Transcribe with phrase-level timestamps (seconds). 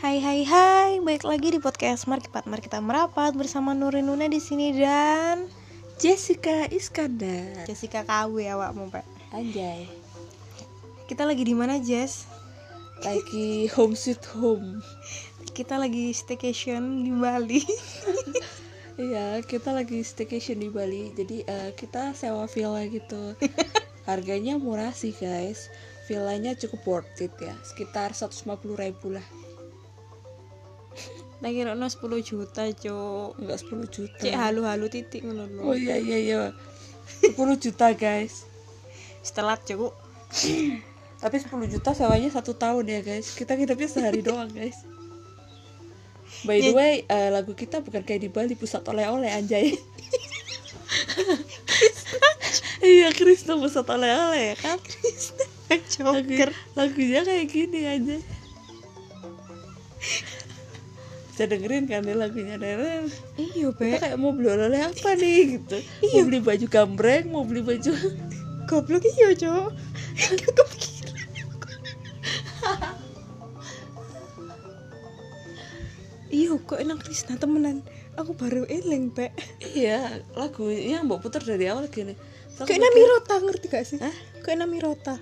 [0.00, 4.40] Hai hai hai, balik lagi di podcast Markipat Mari kita merapat bersama Nurin Nuna di
[4.40, 5.44] sini dan
[6.00, 7.68] Jessica Iskandar.
[7.68, 9.04] Jessica KW awakmu, Pak.
[9.36, 9.84] Anjay.
[11.04, 12.24] Kita lagi di mana, Jess?
[13.04, 14.80] Lagi home sweet home.
[15.52, 17.60] Kita lagi staycation di Bali.
[19.00, 21.12] Iya kita lagi staycation di Bali.
[21.12, 23.36] Jadi eh, kita sewa villa gitu.
[24.08, 25.68] Harganya murah sih guys.
[26.08, 27.52] Villanya cukup worth it ya.
[27.68, 28.48] Sekitar 150
[28.80, 29.49] ribu lah
[31.40, 33.40] lagi rono 10 juta, Cuk.
[33.40, 35.76] Enggak 10 juta Cek halu-halu titik ngono Oh lho.
[35.76, 36.38] iya iya iya
[37.24, 38.44] 10 juta guys
[39.24, 39.92] Setelah, Cuk.
[41.24, 44.76] Tapi 10 juta sewanya satu tahun ya guys Kita hidupnya sehari doang guys
[46.40, 49.76] By the way, eh, lagu kita bukan kayak di Bali pusat oleh-oleh anjay.
[52.80, 54.78] iya, Krishna pusat oleh-oleh ya kan?
[55.68, 56.48] Lagu, Joker.
[56.72, 58.16] lagunya kayak gini aja.
[61.40, 63.08] Bisa dengerin kan nih lagunya Neren.
[63.40, 64.12] Iya, Kita Pak.
[64.12, 65.80] kayak mau beli oleh apa nih gitu.
[66.12, 67.96] Mau beli baju gambreng, mau beli baju
[68.68, 69.72] Goblok iya, Cuk.
[70.20, 71.16] Kepikiran.
[76.28, 77.88] Iya, kok enak Krisna temenan.
[78.20, 79.32] Aku baru eling, Pak.
[79.64, 82.20] Iya, lagu yang mbak putar dari awal gini.
[82.60, 83.96] Kayak Nami Rota ngerti gak sih?
[83.96, 84.12] Hah?
[84.44, 85.16] Kayak Nami Rota.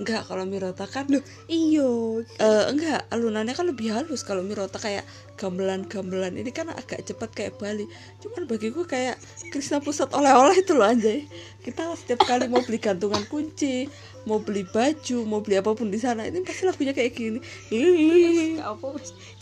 [0.00, 2.24] Enggak, kalau Mirota kan Loh, iyo.
[2.40, 5.04] Eh, enggak, alunannya kan lebih halus kalau Mirota kayak
[5.36, 7.84] gamelan-gamelan ini kan agak cepat kayak Bali.
[8.24, 9.20] Cuman bagiku kayak
[9.52, 11.28] Krishna Pusat oleh-oleh itu loh anjay.
[11.60, 13.92] Kita setiap kali mau beli gantungan kunci,
[14.24, 17.38] mau beli baju, mau beli apa pun di sana, ini pasti lagunya kayak gini.
[17.68, 18.86] Ih, Gak apa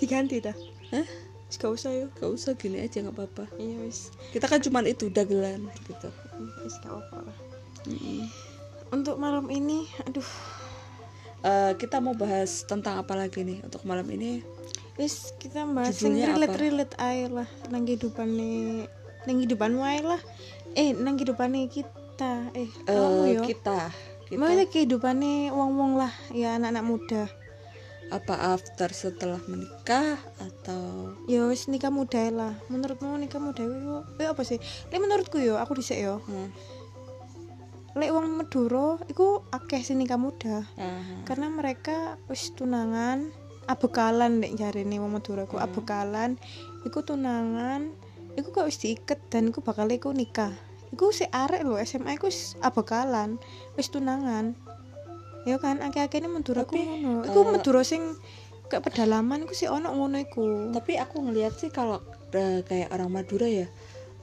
[0.03, 0.56] diganti dah.
[0.91, 1.06] Hah?
[1.55, 2.11] Gak usah yuk.
[2.19, 3.45] Gak usah gini aja nggak apa-apa.
[3.62, 4.11] Iya wis.
[4.34, 6.11] Kita kan cuman itu dagelan gitu.
[6.67, 7.36] Wis gak apa lah.
[7.89, 8.47] Mm-mm.
[8.89, 10.25] Untuk malam ini, aduh,
[11.39, 14.42] Eh, kita mau bahas tentang apa lagi nih untuk malam ini?
[14.98, 16.34] wis kita bahas yang Judulnya apa?
[16.34, 18.91] relate relate aja lah nang kehidupan nih
[19.22, 20.19] nang kehidupan wae lah.
[20.75, 23.42] Eh nang kehidupan kita eh kamu Eh, yo.
[23.46, 23.79] kita
[24.27, 24.35] kita.
[24.35, 27.23] Maksudnya kehidupannya wong-wong lah ya anak-anak muda.
[28.11, 31.14] Apa after setelah menikah atau?
[31.30, 32.58] Ya wis nikah muda lah.
[32.67, 33.62] Menurutmu nikah muda
[34.18, 34.58] eh, apa sih?
[34.91, 36.18] Lek menurutku yo aku dhisik yo.
[36.27, 36.51] Hmm.
[37.98, 41.27] Lek wong Madura iku akeh sing nikah muda Aha.
[41.27, 43.29] karena mereka wis tunangan
[43.69, 46.41] abekalan nek jarene wong Madura iku abekalan.
[46.89, 47.92] Iku tunangan
[48.35, 50.51] iku kok wis diiket dan iku bakal iku nikah.
[50.91, 53.36] Iku si arek lho SMA iku wis abekalan
[53.77, 54.57] wis tunangan.
[55.45, 57.29] Ya kan akeh-akeh ini Madura ku ngono.
[57.29, 58.17] Iku eh, Madura sing
[58.73, 60.73] kayak pedalaman iku sih ono ngono iku.
[60.73, 62.01] Tapi aku ngelihat sih kalau
[62.33, 63.69] eh, kayak orang Madura ya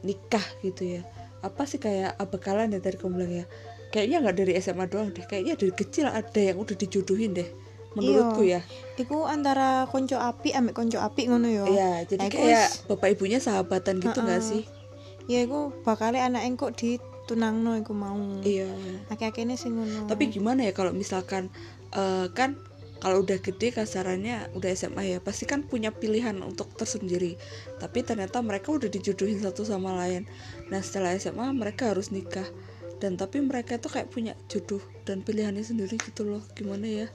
[0.05, 1.01] nikah gitu ya
[1.41, 3.45] apa sih kayak abekalan ya tadi kamu bilang ya?
[3.91, 7.47] Kayaknya nggak dari SMA doang deh kayaknya dari kecil ada yang udah dijodohin deh
[7.95, 8.59] menurutku Iya.
[8.59, 9.01] ya.
[9.01, 11.65] Iku antara konco api ambek konco api ngono yo.
[11.65, 14.63] Iya jadi Nah, kayak bapak ibunya sahabatan gitu nggak sih?
[15.31, 18.19] Ya iku bakal anak engkok ditunangno iku mau.
[18.43, 18.67] Iya.
[19.09, 20.11] Ini sing ngono.
[20.11, 21.47] Tapi gimana ya kalau misalkan
[21.95, 22.59] eh, kan
[23.05, 27.37] kalau udah gede kasarannya udah SMA ya pasti kan punya pilihan untuk tersendiri.
[27.77, 30.25] Tapi ternyata mereka udah dijodohin satu sama lain.
[30.73, 32.49] Nah setelah SMA mereka harus nikah.
[32.97, 36.41] Dan tapi mereka tuh kayak punya jodoh dan pilihannya sendiri gitu loh.
[36.57, 37.07] Gimana ya?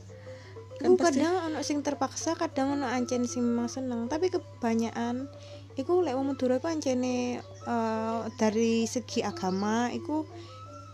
[0.79, 4.07] Kan pasti kadang ono sing terpaksa, kadang ono ancen sing memang seneng.
[4.07, 5.27] Tapi kebanyakan
[5.75, 10.23] iku lek wong Madura iku ancene eh, dari segi agama iku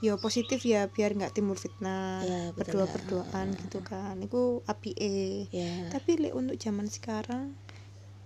[0.04, 2.20] ya positif ya biar nggak timbul fitnah.
[2.22, 2.84] Ya, betul.
[2.84, 4.20] Berdoa berdoaan gitu kan.
[4.20, 5.48] Iku apike.
[5.50, 7.56] ya Tapi lek untuk zaman sekarang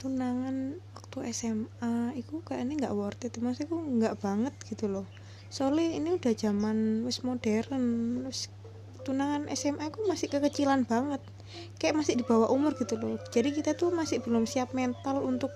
[0.01, 5.05] tunangan waktu SMA iku kayaknya nggak worth it maksudnya iku nggak banget gitu loh
[5.53, 7.85] soalnya ini udah zaman wis modern
[8.25, 8.49] wis
[9.05, 11.21] tunangan SMA aku masih kekecilan banget
[11.77, 15.53] kayak masih di bawah umur gitu loh jadi kita tuh masih belum siap mental untuk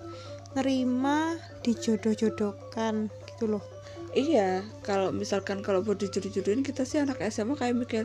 [0.53, 1.33] nerima
[1.65, 3.65] dijodoh-jodohkan gitu loh
[4.15, 8.03] iya kalau misalkan kalau buat dijodoh-jodohin kita sih anak SMA kayak mikir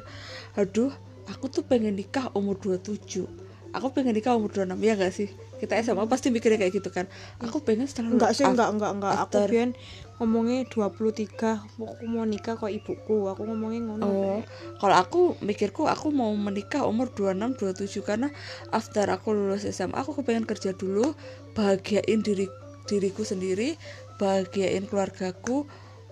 [0.58, 0.90] aduh
[1.30, 5.28] aku tuh pengen nikah umur 27 aku pengen nikah umur 26 ya gak sih?
[5.60, 7.06] Kita SMA pasti mikirnya kayak gitu kan.
[7.44, 9.70] Aku pengen setelah enggak sih enggak enggak enggak aku biar
[10.16, 13.28] ngomongnya 23 aku mau nikah kok ibuku.
[13.28, 14.04] Aku ngomongnya ngono.
[14.08, 14.40] Oh,
[14.80, 18.28] kalau aku mikirku aku mau menikah umur 26 27 karena
[18.72, 21.12] after aku lulus SMA aku kepengen kerja dulu,
[21.52, 22.48] bahagiain diri
[22.88, 23.76] diriku sendiri,
[24.16, 25.68] bahagiain keluargaku.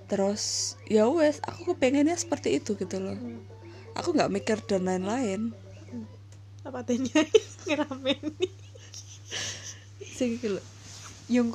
[0.08, 3.16] Terus ya wes, aku kepengennya seperti itu gitu loh.
[3.98, 5.52] Aku nggak mikir dan lain-lain.
[6.68, 7.24] apa tanya
[7.64, 8.20] ngeramen
[10.04, 10.64] Sih gitu loh.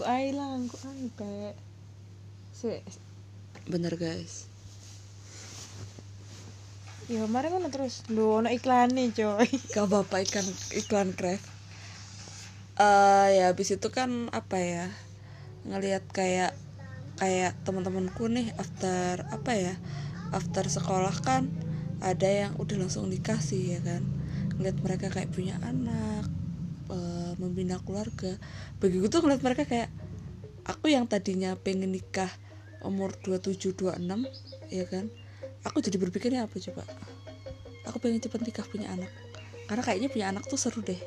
[0.09, 1.53] ae lah kok ae Pak.
[2.53, 2.81] Sik,
[3.69, 4.49] Bener guys.
[7.11, 9.43] ya kemarin kan terus lu ono iklan nih coy
[9.75, 11.43] Gak apa-apa ikan iklan craft.
[12.79, 14.85] eh ya habis itu kan apa ya
[15.67, 16.55] ngelihat kayak
[17.23, 19.75] kayak teman-temanku nih after apa ya
[20.35, 21.47] after sekolah kan
[22.03, 24.03] ada yang udah langsung dikasih ya kan.
[24.59, 26.27] Ngeliat mereka kayak punya anak
[26.91, 28.35] eh, membina keluarga.
[28.83, 29.87] Begitu tuh ngeliat mereka kayak
[30.67, 32.27] aku yang tadinya pengen nikah
[32.83, 34.03] umur 27 26
[34.67, 35.07] ya kan
[35.63, 36.83] aku jadi berpikirnya apa coba?
[37.87, 39.07] Aku pengen cepet nikah punya anak.
[39.71, 40.99] Karena kayaknya punya anak tuh seru deh.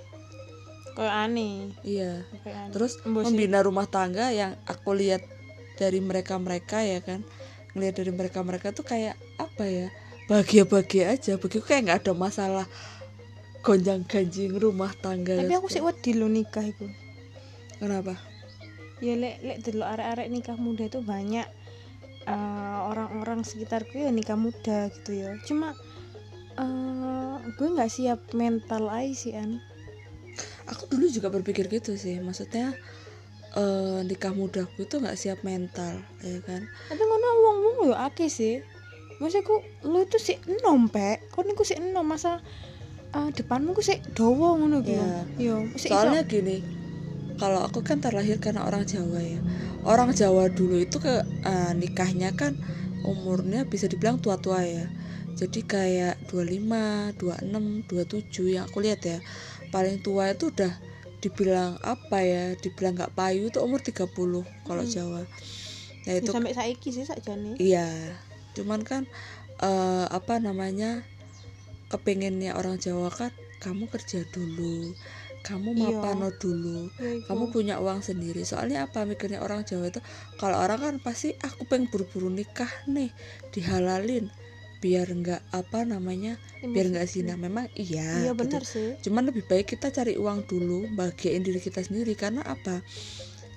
[0.96, 1.76] Kayak aneh.
[1.84, 2.24] Iya.
[2.40, 2.72] Kayak aneh.
[2.72, 5.35] terus membina rumah tangga yang aku lihat
[5.76, 7.22] dari mereka mereka ya kan.
[7.76, 9.86] Ngelihat dari mereka mereka tuh kayak apa ya
[10.26, 11.36] bahagia bahagia aja.
[11.36, 12.66] Begitu kayak nggak ada masalah
[13.66, 15.42] gonjang ganjing rumah tangga.
[15.42, 16.86] Tapi aku sih wedi lo nikah itu
[17.82, 18.14] kenapa?
[19.02, 21.46] Ya lek lek dulu arek-arek nikah muda itu banyak
[22.24, 25.34] eh, orang-orang sekitarku ya nikah muda gitu ya.
[25.44, 25.74] Cuma
[26.56, 29.60] eh gue nggak siap mental aja sih an.
[30.70, 32.22] Aku dulu juga berpikir gitu sih.
[32.22, 32.72] Maksudnya
[33.56, 36.62] eh, nikah mudaku itu nggak siap mental ya kan?
[36.86, 38.60] Tapi ngono wong wong yo akeh sih.
[39.16, 39.54] Maksudku
[39.88, 41.24] lu itu sih enom pek.
[41.32, 42.44] Kau niku sih enom masa
[43.10, 45.24] eh, depanmu ku sih dowo ngono gitu Iya.
[45.40, 46.60] yo soalnya gini
[47.36, 49.40] kalau aku kan terlahir karena orang Jawa ya.
[49.84, 51.14] Orang Jawa dulu itu ke
[51.44, 52.56] eh, nikahnya kan
[53.04, 54.84] umurnya bisa dibilang tua-tua ya.
[55.36, 59.18] Jadi kayak 25, 26, 27 yang aku lihat ya.
[59.68, 60.72] Paling tua itu udah
[61.18, 64.92] dibilang apa ya dibilang nggak payu itu umur 30 kalau Hmm.
[64.92, 65.22] Jawa
[66.06, 67.88] nah Ya, itu sampai saiki sih sakjane Iya,
[68.54, 69.02] cuman kan
[69.58, 71.02] eh, apa namanya
[71.88, 73.32] kepengennya orang Jawa kan
[73.62, 74.92] kamu kerja dulu,
[75.40, 75.96] kamu Iya.
[75.96, 77.32] mapano dulu, Ya, iku.
[77.32, 78.44] kamu punya uang sendiri.
[78.44, 79.98] Soalnya apa mikirnya orang Jawa itu
[80.36, 83.08] kalau orang kan pasti aku pengen buru-buru nikah nih,
[83.56, 84.28] dihalalin
[84.80, 87.34] biar nggak apa namanya biar nggak zina.
[87.34, 88.24] Memang iya.
[88.26, 88.40] iya gitu.
[88.44, 92.82] benar sih Cuman lebih baik kita cari uang dulu, bahagiain diri kita sendiri karena apa?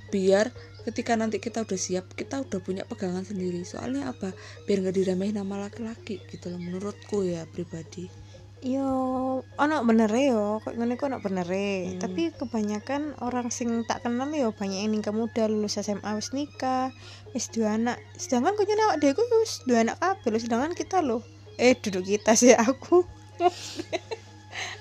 [0.09, 0.49] Biar
[0.87, 3.61] ketika nanti kita udah siap, kita udah punya pegangan sendiri.
[3.67, 4.31] Soalnya apa?
[4.65, 8.28] Biar nggak diremehin nama laki-laki gitu loh menurutku ya pribadi.
[8.59, 12.03] Yo, ono bener yo, kok ngene kok ono bener Hmm.
[12.03, 16.91] Tapi kebanyakan orang sing tak kenal yo banyak yang nikah muda lulus SMA wis nikah,
[17.31, 17.95] wis dua anak.
[18.19, 21.23] Sedangkan kok nyene awak dhewe ku wis dua anak kabeh sedangkan kita loh.
[21.55, 23.07] Eh, duduk kita sih aku.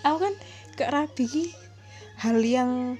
[0.02, 0.34] aku kan
[0.74, 1.54] gak rabi
[2.18, 2.98] hal yang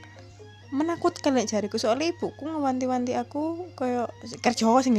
[0.70, 4.14] menakutkan lek jariku soalnya ibuku ngewanti-wanti aku kayak
[4.46, 4.94] kerja sing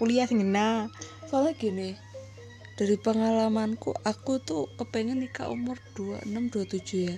[0.00, 0.88] kuliah sing.
[1.28, 2.00] Soalnya gini,
[2.82, 7.16] dari pengalamanku aku tuh kepengen nikah umur 26 27 ya.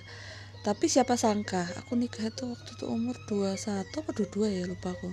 [0.61, 5.09] Tapi siapa sangka aku nikah itu waktu itu umur 21 apa 22 ya lupa aku.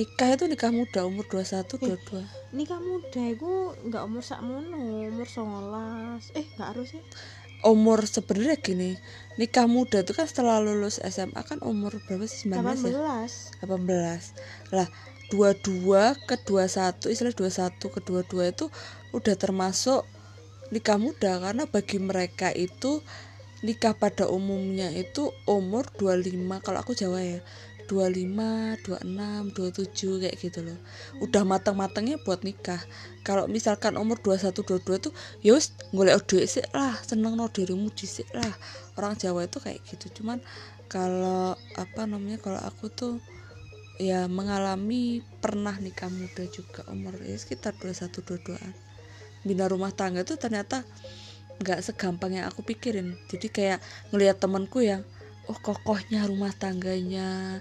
[0.00, 2.56] Nikah itu nikah muda umur 21 22.
[2.56, 3.52] nikah muda itu
[3.84, 4.80] nggak umur sakmono
[5.12, 7.02] umur 19 eh nggak harus ya
[7.60, 8.96] umur sebenarnya gini
[9.36, 12.96] nikah muda itu kan setelah lulus SMA kan umur berapa sih 19 ya
[13.60, 14.88] 18 18 lah
[15.30, 18.66] 22 ke 21 istilah 21 ke 22 itu
[19.10, 20.06] udah termasuk
[20.70, 23.02] nikah muda karena bagi mereka itu
[23.60, 27.40] nikah pada umumnya itu umur 25 kalau aku Jawa ya
[27.90, 30.78] 25, 26, 27 kayak gitu loh.
[31.18, 32.78] Udah matang-matangnya buat nikah.
[33.26, 35.12] Kalau misalkan umur 21, 22 tuh
[35.42, 38.54] ya wis golek sih lah, seneng no dirimu dhisik lah.
[38.94, 40.22] Orang Jawa itu kayak gitu.
[40.22, 40.38] Cuman
[40.86, 43.18] kalau apa namanya kalau aku tuh
[43.98, 48.89] ya mengalami pernah nikah muda juga umur ya sekitar 21 22-an.
[49.46, 50.84] Bina rumah tangga tuh ternyata
[51.60, 53.16] nggak segampang yang aku pikirin.
[53.28, 53.78] Jadi kayak
[54.12, 55.04] ngelihat temanku yang
[55.48, 57.60] oh kokohnya rumah tangganya.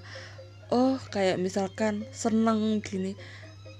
[0.71, 3.17] Oh kayak misalkan seneng gini.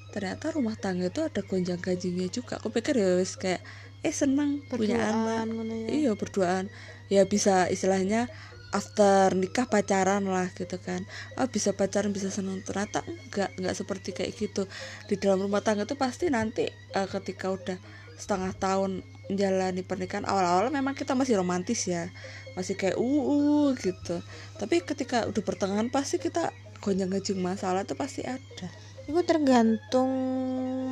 [0.09, 2.57] Ternyata rumah tangga itu ada gonjang ganjingnya juga.
[2.59, 3.61] Aku pikir ya wis kayak
[4.03, 5.47] eh seneng punya anak.
[5.51, 5.87] berduaan ya.
[5.87, 6.65] Iya berduaan.
[7.07, 8.27] Ya bisa istilahnya
[8.69, 11.05] after nikah pacaran lah gitu kan.
[11.37, 12.61] Ah bisa pacaran bisa seneng.
[12.61, 14.65] Ternyata enggak enggak seperti kayak gitu.
[15.09, 17.77] Di dalam rumah tangga tuh pasti nanti eh, ketika udah
[18.19, 22.09] setengah tahun menjalani pernikahan awal-awal memang kita masih romantis ya.
[22.57, 24.21] Masih kayak uh, uh gitu.
[24.57, 28.67] Tapi ketika udah pertengahan pasti kita gonjang ganjing masalah tuh pasti ada
[29.09, 30.09] itu tergantung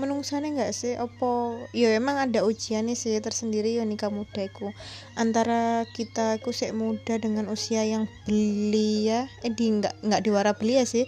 [0.01, 0.97] menungsane nggak sih?
[0.97, 4.74] Opo ya emang ada ujiannya sih tersendiri ya nikah muda iku.
[5.13, 10.81] Antara kita iku sik muda dengan usia yang belia eh di nggak nggak diwara belia
[10.89, 11.05] sih.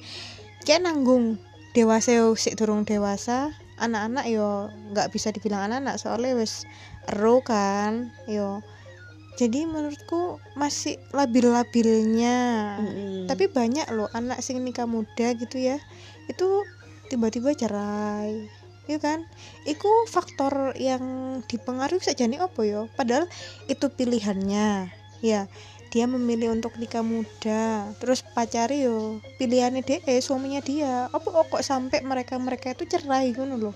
[0.70, 1.42] Kayak nanggung
[1.74, 6.70] dewasa yo sik durung dewasa anak-anak yo nggak bisa dibilang anak-anak soalnya wis
[7.10, 8.62] ero kan yo.
[9.39, 12.38] Jadi menurutku masih labil-labilnya.
[13.25, 15.80] Tapi banyak loh anak sing nikah muda gitu ya.
[16.28, 16.68] Itu
[17.10, 18.48] tiba-tiba cerai
[18.86, 19.25] ya kan?
[19.66, 21.01] Itu faktor yang
[21.46, 22.86] dipengaruhi saja nih apa ya?
[22.94, 23.25] Padahal
[23.70, 24.89] itu pilihannya
[25.25, 25.50] ya.
[25.89, 31.10] Dia memilih untuk nikah muda terus pacari yo pilihannya dia eh, suaminya dia.
[31.10, 33.74] Apa kok sampai mereka mereka itu cerai gitu loh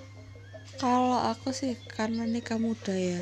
[0.81, 3.21] kalau aku sih karena nikah muda ya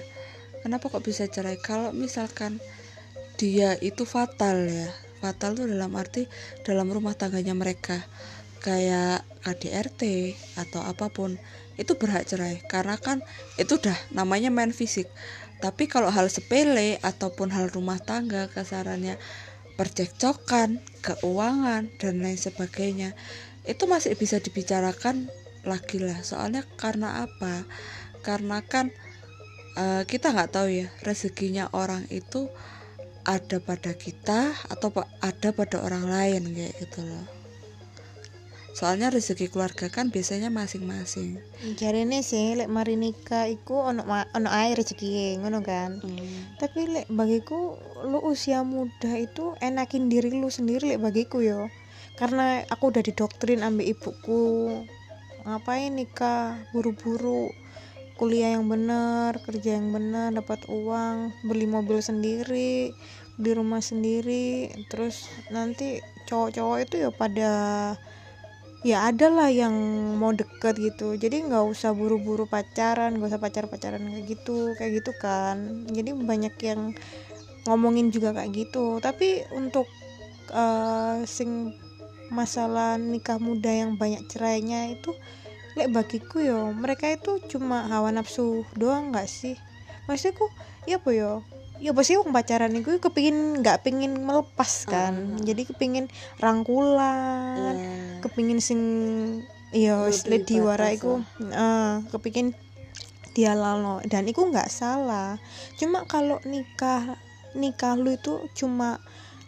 [0.63, 1.59] kenapa kok bisa cerai?
[1.59, 2.61] Kalau misalkan
[3.35, 4.89] dia itu fatal ya
[5.19, 6.25] fatal tuh dalam arti
[6.65, 8.01] dalam rumah tangganya mereka
[8.61, 11.35] kayak KDRT atau apa pun
[11.75, 12.61] itu berhak cerai.
[12.69, 13.25] Karena kan
[13.57, 15.09] itu udah namanya main fisik.
[15.61, 19.17] Tapi kalau hal sepele ataupun hal rumah tangga kasarannya
[19.77, 23.17] percekcokan, keuangan dan lain sebagainya
[23.65, 25.29] itu masih bisa dibicarakan
[25.65, 26.21] lagi lah.
[26.21, 27.65] Soalnya karena apa?
[28.21, 28.93] Karena kan
[29.77, 32.49] uh, kita nggak tahu ya rezekinya orang itu
[33.21, 34.89] ada pada kita atau
[35.21, 37.40] ada pada orang lain kayak gitu loh
[38.71, 41.39] soalnya rezeki keluarga kan biasanya masing-masing.
[41.61, 45.99] Ini sih lek mari nikah iku ono ono air rezeki ngono kan?
[45.99, 46.55] Hmm.
[46.57, 47.75] tapi lek bagiku
[48.07, 51.67] lu usia muda itu enakin diri lu sendiri lek bagiku yo.
[52.15, 54.45] Karena aku udah didoktrin ambil ibuku.
[55.41, 56.59] Ngapain nikah?
[56.69, 57.49] Buru-buru.
[58.13, 62.93] Kuliah yang benar kerja yang benar dapat uang beli mobil sendiri
[63.41, 64.69] beli rumah sendiri.
[64.85, 65.97] Terus nanti
[66.29, 67.51] cowok-cowok itu ya pada
[68.81, 69.73] ya ada lah yang
[70.17, 71.13] mau deket gitu.
[71.17, 75.85] Jadi nggak usah buru-buru pacaran nggak usah pacar-pacaran kayak gitu kayak gitu kan.
[75.89, 76.93] Jadi banyak yang
[77.69, 78.97] ngomongin juga kayak gitu.
[78.97, 79.85] Tapi untuk
[80.49, 81.77] uh, sing
[82.31, 85.11] masalah nikah muda yang banyak cerainya itu
[85.75, 89.55] lek bagiku yo mereka itu cuma hawa nafsu doang nggak sih?
[90.09, 90.49] Maksudku
[90.89, 91.45] ya apa yo
[91.81, 95.41] ya pasti wong pacaran itu kepingin nggak pingin melepas kan.
[95.41, 95.41] Uh.
[95.41, 96.05] jadi kepingin
[96.37, 98.21] rangkulan yeah.
[98.21, 98.81] kepingin sing
[99.73, 102.53] iya di diwara iku uh, kepingin
[103.31, 105.41] dia lalo dan itu nggak salah.
[105.79, 107.17] Cuma kalau nikah
[107.57, 109.01] nikah lu itu cuma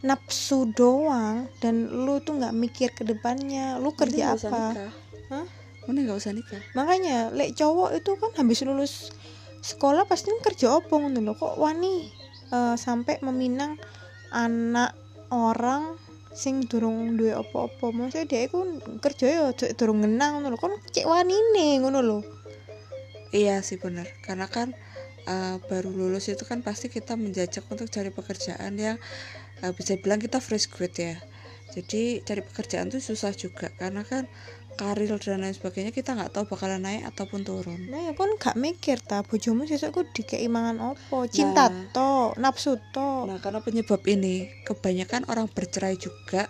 [0.03, 3.77] nafsu doang dan lu tuh nggak mikir ke depannya.
[3.77, 4.89] Lu kerja apa?
[5.31, 5.45] Hah?
[5.83, 6.63] Mana nggak usah nikah.
[6.75, 9.11] Makanya lek cowok itu kan habis lulus
[9.63, 12.22] sekolah pasti kerja apa ngono kok wani
[12.53, 13.81] uh, sampai meminang
[14.29, 14.93] anak
[15.33, 15.97] orang
[16.33, 17.89] sing durung duwe apa-apa.
[17.89, 18.59] Maksudnya dia itu
[19.01, 19.41] kerja ya
[19.73, 20.57] durung ngenang ngono lho.
[20.61, 22.19] Kan cek wanine ngono lho.
[23.33, 24.77] Iya sih benar karena kan
[25.25, 28.97] uh, baru lulus itu kan pasti kita menjajak untuk cari pekerjaan yang
[29.65, 31.17] uh, bisa bilang kita fresh grade ya.
[31.73, 33.73] Jadi cari pekerjaan tuh susah juga.
[33.73, 34.29] Karena kan
[34.75, 37.89] karir dan lain sebagainya kita nggak tahu bakalan naik ataupun turun.
[37.89, 39.21] Nah ya gak mikir ta.
[39.21, 42.11] Bojomu sesuk ku dikei mangan opo cinta nah, to
[42.41, 46.49] nafsu to nah karena penyebab ini kebanyakan orang bercerai juga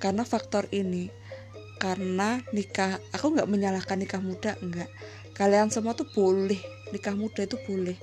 [0.00, 1.12] karena faktor ini.
[1.78, 4.90] Karena nikah aku nggak menyalahkan nikah muda enggak
[5.38, 6.58] kalian semua tuh boleh
[6.90, 7.94] nikah muda itu boleh.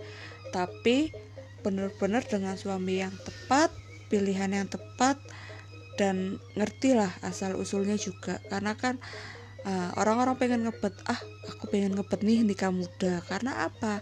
[0.55, 1.11] Tapi
[1.59, 3.73] benar-benar dengan suami yang tepat
[4.07, 5.19] pilihan yang tepat
[5.99, 8.39] dan ngertilah asal usulnya juga.
[8.47, 9.03] Karena kan
[9.65, 11.19] ah, orang-orang pengen ngebet ah
[11.49, 13.19] aku pengen ngebet nih nikah muda.
[13.25, 13.99] Karena apa?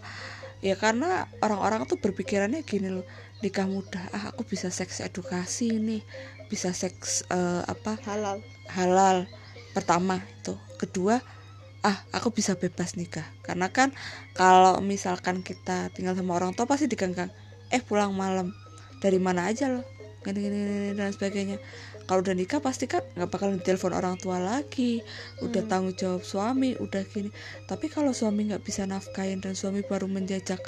[0.64, 3.04] Ya karena orang-orang tuh berpikirannya gini loh
[3.44, 6.00] nikah muda ah aku bisa seks edukasi nih
[6.48, 8.40] bisa seks uh, apa halal.
[8.72, 9.28] halal
[9.76, 10.56] pertama itu.
[10.80, 11.20] Kedua
[11.84, 13.26] ah aku bisa bebas nikah.
[13.44, 13.92] Karena kan
[14.32, 17.28] kalau misalkan kita tinggal sama orang tua pasti diganggang
[17.68, 18.52] eh pulang malam
[19.04, 19.84] dari mana aja loh?
[20.24, 21.60] Gini, gini, gini dan sebagainya
[22.04, 25.00] kalau udah nikah pasti kan nggak bakal telepon orang tua lagi.
[25.40, 25.70] Udah hmm.
[25.72, 27.32] tanggung jawab suami udah gini.
[27.64, 30.60] Tapi kalau suami nggak bisa nafkain dan suami baru menjajak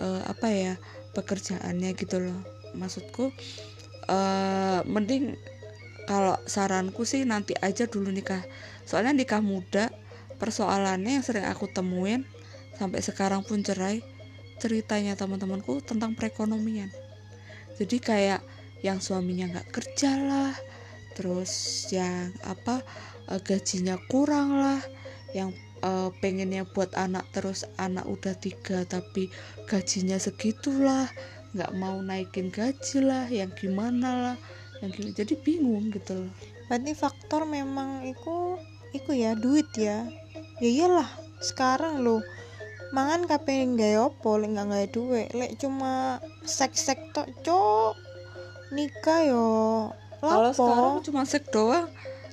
[0.00, 0.74] uh, apa ya
[1.12, 2.40] pekerjaannya gitu loh.
[2.72, 3.28] Maksudku
[4.08, 5.36] uh, mending
[6.08, 8.40] kalau saranku sih nanti aja dulu nikah.
[8.88, 9.92] Soalnya nikah muda
[10.40, 12.24] persoalannya yang sering aku temuin
[12.80, 14.00] sampai sekarang pun cerai
[14.56, 16.88] ceritanya teman-temanku tentang perekonomian.
[17.76, 18.40] Jadi kayak
[18.80, 20.54] yang suaminya nggak kerja lah
[21.18, 21.50] terus
[21.90, 22.78] yang apa
[23.26, 24.78] uh, gajinya kurang lah.
[25.34, 29.28] Yang uh, pengennya buat anak terus anak udah tiga tapi
[29.66, 31.10] gajinya segitulah
[31.58, 34.36] nggak mau naikin gaji lah yang gimana lah
[34.78, 35.18] yang gimana.
[35.18, 36.32] Jadi bingung gitu loh.
[36.70, 38.56] Berarti faktor memang itu
[38.94, 40.06] itu ya duit ya.
[40.62, 41.10] Ya iyalah
[41.42, 42.22] sekarang lo
[42.88, 45.28] mangan kape nggak opo lek nggak nggak duit.
[45.34, 47.94] Lek cuma seks seks tok cok
[48.72, 49.48] nikah yo
[50.20, 51.88] kalau sekarang cuma seks doang.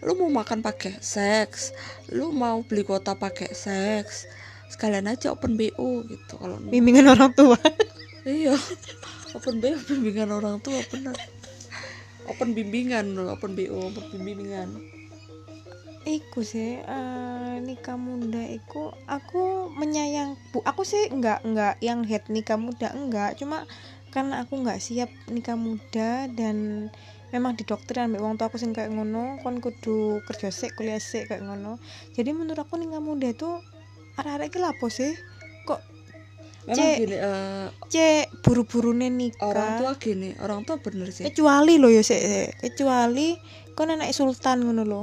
[0.05, 1.73] Lu mau makan pakai seks
[2.13, 4.29] lu mau beli kuota pakai seks
[4.69, 7.57] sekalian aja open bo gitu kalau bimbingan orang tua.
[8.25, 8.57] Iya.
[9.33, 11.17] Open bo bimbingan orang tua benar.
[12.29, 14.69] Open bimbingan open bo open bimbingan.
[16.05, 22.21] Iku sih uh, nikah muda iku aku menyayang bu aku sih nggak nggak yang head
[22.29, 23.65] nikah muda enggak cuma
[24.13, 26.87] karena aku nggak siap nikah muda dan
[27.33, 31.31] memang didoktrin ambek wong tua aku sing kayak ngono kon kudu kerja sik kuliah sik
[31.31, 31.81] kayak ngono.
[32.13, 33.49] Jadi menurut aku nikah muda itu
[34.19, 35.13] arek-arek iki lapo sih?
[35.65, 35.81] Kok
[36.65, 36.97] memang Cek.
[37.01, 39.53] gini eh, cek buru-burune nikah?
[39.53, 41.25] orang tua gini orang tua bener sih.
[41.25, 42.49] Kecuali lo ya sik sik.
[42.61, 43.37] kecuali
[43.73, 45.01] kon anak sultan ngono lo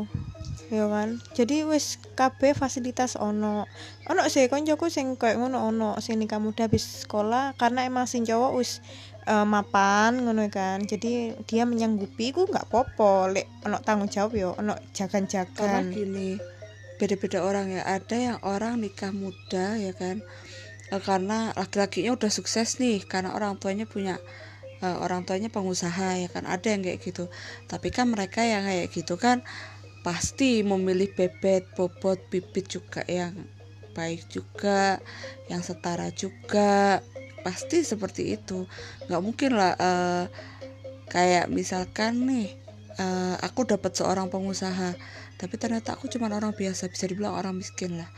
[0.73, 1.21] ya kan?
[1.37, 3.69] Jadi wis kabeh fasilitas ono.
[4.09, 8.25] Ono sih koncoku sing kayak ngono ono sing nikah muda habis sekolah karena emang sing
[8.25, 8.81] cowok wis
[9.27, 10.83] eh, mapan ngono kan.
[10.83, 15.91] Jadi dia menyanggupi ku nggak popo lek ono tanggung jawab yo ono jagan-jagan.
[15.91, 16.37] Gini
[17.01, 17.83] beda-beda orang ya.
[17.83, 20.23] Ada yang orang nikah muda ya kan.
[20.93, 24.19] Eh, karena laki-lakinya udah sukses nih karena orang tuanya punya
[24.83, 26.47] eh, orang tuanya pengusaha ya kan.
[26.47, 27.27] Ada yang kayak gitu.
[27.67, 29.43] Tapi kan mereka yang kayak gitu kan
[30.03, 33.39] pasti memilih bebet bobot bibit juga yang
[33.95, 34.99] baik juga
[35.47, 37.05] yang setara juga
[37.45, 38.65] pasti seperti itu.
[39.07, 40.25] Nggak mungkin lah eh,
[41.11, 42.49] kayak misalkan nih
[42.99, 44.95] eh, aku dapat seorang pengusaha
[45.37, 48.09] tapi ternyata aku cuma orang biasa bisa dibilang orang miskin lah.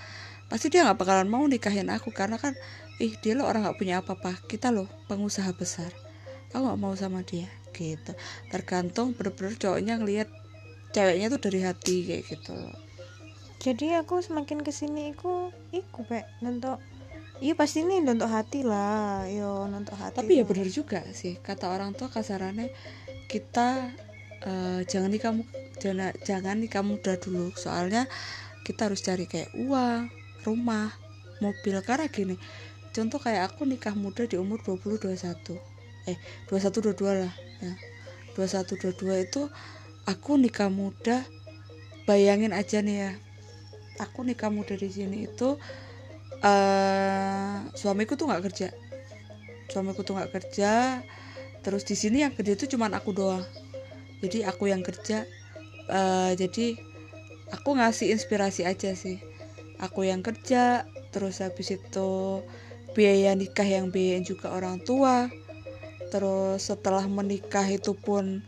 [0.49, 2.53] Pasti dia nggak bakalan mau nikahin aku karena kan
[3.01, 4.45] ih dia lo orang nggak punya apa-apa.
[4.45, 5.91] Kita loh pengusaha besar.
[6.53, 8.15] Aku nggak mau sama dia gitu.
[8.53, 10.29] Tergantung bener-bener cowoknya ngelihat
[10.95, 12.55] ceweknya tuh dari hati kayak gitu
[13.59, 16.79] jadi aku semakin ke sini iku iku pek nonton
[17.43, 19.27] iya pasti nih nonton hati lah.
[19.27, 20.47] Yo nonton hati tapi ya tuh.
[20.47, 22.71] bener juga sih kata orang tua kasarannya
[23.27, 23.91] kita
[24.47, 25.51] eh, jangan nikah mu-
[25.83, 27.51] jangan jangan nikah muda dulu.
[27.59, 28.07] Soalnya
[28.63, 30.11] kita harus cari kayak uang
[30.47, 30.95] rumah
[31.43, 31.79] mobil.
[31.83, 32.39] Karena gini
[32.95, 35.59] contoh kayak aku nikah muda di umur 20 21
[36.07, 37.73] eh 21 22 lah ya.
[38.39, 39.43] 21 22 itu
[40.07, 41.27] aku nikah muda
[42.07, 43.13] bayangin aja nih ya.
[44.03, 45.59] Aku nikah muda di sini itu
[46.45, 48.69] eh suamiku tuh nggak kerja.
[49.73, 51.01] Suamiku tuh nggak kerja.
[51.65, 53.45] Terus di sini yang kerja itu cuman aku doang.
[54.21, 55.25] Jadi aku yang kerja.
[55.89, 56.77] Eh, jadi
[57.49, 59.17] aku ngasih inspirasi aja sih.
[59.81, 62.43] Aku yang kerja terus habis itu
[62.95, 65.33] biaya nikah yang biayain juga orang tua.
[66.13, 68.45] Terus setelah menikah itu pun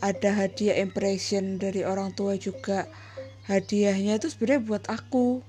[0.00, 2.88] ada hadiah impression dari orang tua juga.
[3.48, 5.40] Hadiahnya itu sebenarnya buat aku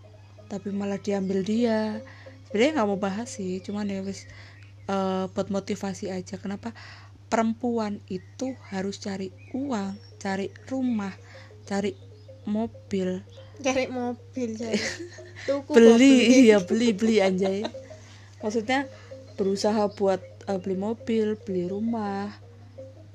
[0.50, 2.02] tapi malah diambil dia.
[2.50, 4.26] Sebenarnya nggak mau bahas sih cuman ya wis
[4.90, 6.42] eh, buat motivasi aja.
[6.42, 6.74] Kenapa?
[7.30, 11.14] Perempuan itu harus cari uang cari rumah
[11.64, 11.94] cari
[12.50, 13.22] mobil.
[13.62, 14.82] Cari mobil jadi
[15.48, 16.18] tuku beli
[16.52, 17.62] ya beli beli anjay.
[18.42, 18.90] Maksudnya
[19.38, 22.34] berusaha buat eh, beli mobil beli rumah.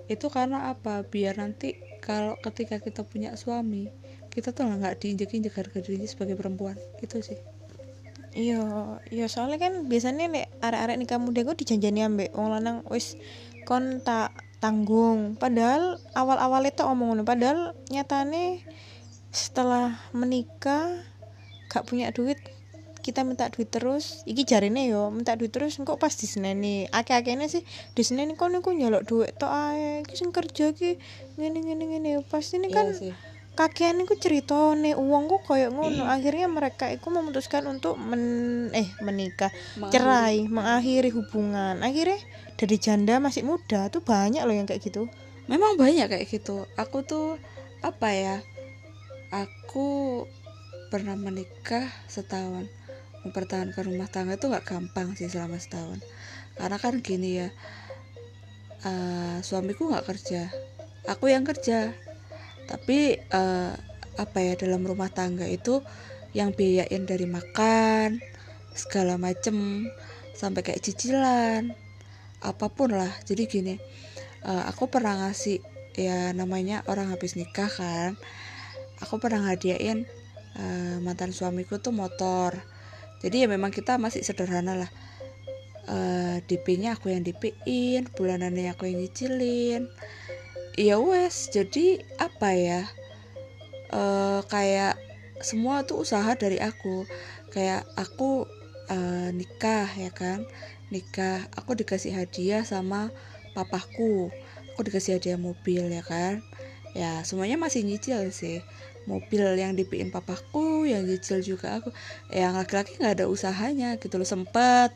[0.06, 1.02] Itu karena apa?
[1.02, 4.03] Biar nanti kalau ketika kita punya suami
[4.34, 6.74] kita tuh nggak diinjek-injek harga dirinya sebagai perempuan.
[6.98, 7.38] Itu sih.
[8.34, 13.14] Iya iya soalnya kan biasanya nek arek-arek nikah muda gue dijanjani ambek wong lanang wis
[13.62, 15.38] kon tak tanggung.
[15.38, 18.66] Padahal awal-awal itu omong padahal nyatane
[19.30, 20.90] setelah menikah
[21.70, 22.38] gak punya duit
[23.06, 24.26] kita minta duit terus.
[24.26, 26.90] Iki jarine yo minta duit terus kok pas diseneni.
[26.90, 27.62] Akeh-akehne sih
[27.94, 30.98] diseneni kon niku nyolok duit tok ae iki sing kerja iki
[31.38, 33.14] ngene ngene ngene pasti ini kan iya sih
[33.54, 36.04] kakean iku ceritane uangku koyo ngono.
[36.10, 39.54] Akhirnya mereka itu memutuskan untuk men eh menikah.
[39.78, 39.92] Mengakhiri.
[39.94, 41.78] cerai mengakhiri hubungan.
[41.80, 42.18] Akhirnya
[42.58, 45.06] dari janda masih muda tuh banyak loh yang kayak gitu.
[45.46, 46.66] Memang banyak kayak gitu.
[46.74, 47.38] Aku tuh
[47.80, 48.36] apa ya
[49.30, 50.22] aku
[50.90, 52.66] pernah menikah setahun.
[53.24, 56.02] Mempertahankan rumah tangga itu nggak gampang sih selama setahun.
[56.58, 57.48] Karena kan gini ya
[58.82, 60.50] eh, suamiku nggak kerja.
[61.04, 61.92] Aku yang kerja
[62.70, 63.72] tapi eh,
[64.14, 65.82] apa ya dalam rumah tangga itu
[66.34, 68.22] yang biayain dari makan
[68.74, 69.86] segala macem
[70.34, 71.74] sampai kayak cicilan
[72.42, 73.10] apa pun lah.
[73.26, 73.74] Jadi gini
[74.44, 75.62] eh, aku pernah ngasih
[75.94, 78.18] ya namanya orang habis nikah kan
[78.98, 80.06] aku pernah hadiahin
[80.58, 82.54] eh, mantan suamiku tuh motor.
[83.24, 84.90] Jadi ya memang kita masih sederhana lah.
[85.84, 89.88] Eh, DP-nya aku yang DP-in bulanannya aku yang nyicilin
[90.74, 92.82] ya wes jadi apa ya?
[93.94, 94.98] Eh kayak
[95.42, 97.06] semua tuh usaha dari aku.
[97.54, 98.46] Kayak aku
[98.90, 100.42] eh, nikah ya kan?
[100.90, 103.10] Nikah aku dikasih hadiah sama
[103.54, 104.30] papaku.
[104.74, 106.42] Aku dikasih hadiah mobil ya kan?
[106.94, 108.62] Ya semuanya masih nyicil sih.
[109.06, 111.94] Mobil yang dipiin papaku yang nyicil juga aku.
[112.34, 114.26] Yang laki-laki nggak ada usahanya gitu loh.
[114.26, 114.90] Sempet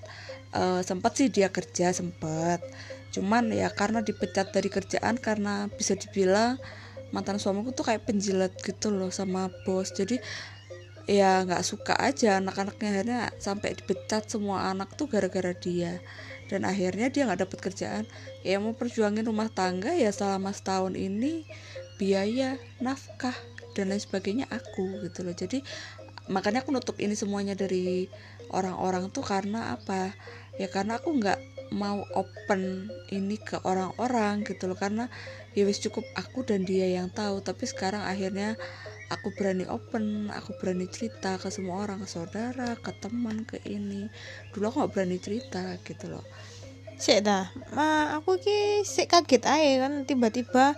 [0.55, 2.63] eh, sempet sih dia kerja sempet
[3.09, 6.61] cuman ya karena dipecat dari kerjaan karena bisa dibilang
[7.09, 9.93] mantan suamiku tuh kayak penjilat gitu loh sama bos.
[9.97, 10.21] Jadi
[11.09, 12.89] ya nggak suka aja anak-anaknya.
[12.93, 16.01] Akhirnya sampai dipecat semua anak tuh gara-gara dia.
[16.49, 18.05] Dan akhirnya dia nggak dapat kerjaan.
[18.45, 21.49] Ya mau perjuangin rumah tangga ya selama setahun ini
[21.97, 23.35] biaya nafkah
[23.73, 25.35] dan lain sebagainya aku gitu loh.
[25.37, 25.65] Jadi
[26.29, 28.09] makanya aku nutup ini semuanya dari
[28.53, 30.13] orang-orang tuh karena apa?
[30.61, 34.79] Ya karena aku nggak mau open ini ke orang-orang gitu loh.
[34.79, 35.09] Karena
[35.53, 37.41] ya wis cukup aku dan dia yang tahu.
[37.41, 38.57] Tapi sekarang akhirnya
[39.09, 44.09] aku berani open aku berani cerita ke semua orang ke saudara ke teman ke ini.
[44.53, 46.25] Dulu aku nggak berani cerita gitu loh.
[46.99, 47.47] Sik dah,
[47.79, 50.75] ma aku ki sik kaget aja kan tiba-tiba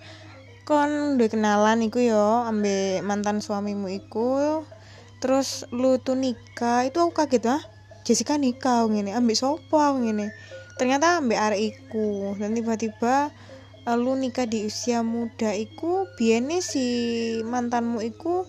[0.68, 4.62] kon udah kenalan iku yo ambe mantan suamimu iku.
[5.20, 7.62] Terus lu tuh nikah itu aku kaget ah
[8.04, 8.88] Jessica nikah?
[8.88, 9.12] ngene.
[9.12, 10.32] Ambek sopo ngene
[10.80, 13.28] ternyata ambek arek iku dan tiba-tiba
[13.84, 16.88] eh, lu nikah di usia muda iku biene si
[17.44, 18.48] mantanmu iku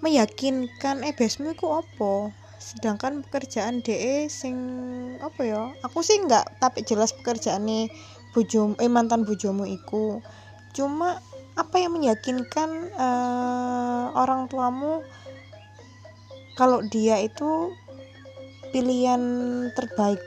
[0.00, 2.32] meyakinkan eh besmu iku opo?
[2.56, 4.56] Sedangkan pekerjaan DE sing
[5.20, 7.92] apa ya aku sih nggak tapi jelas pekerjaannya
[8.32, 10.24] bujum eh mantan bujomu iku.
[10.72, 11.20] Cuma
[11.60, 15.04] apa yang meyakinkan eh, orang tuamu
[16.56, 17.68] kalau dia itu
[18.72, 19.20] pilihan
[19.76, 20.24] terbaik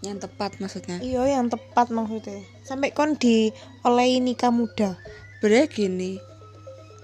[0.00, 0.96] yang tepat maksudnya?
[1.00, 2.40] Iya yang tepat maksudnya.
[2.64, 3.52] Sampai kon di
[3.84, 4.96] oleh nikah muda.
[5.38, 6.12] Sebenarnya gini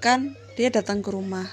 [0.01, 1.45] kan dia datang ke rumah.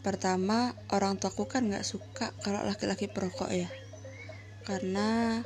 [0.00, 3.68] Pertama orang tuaku kan nggak suka kalau laki-laki perokok ya.
[4.62, 5.42] Karena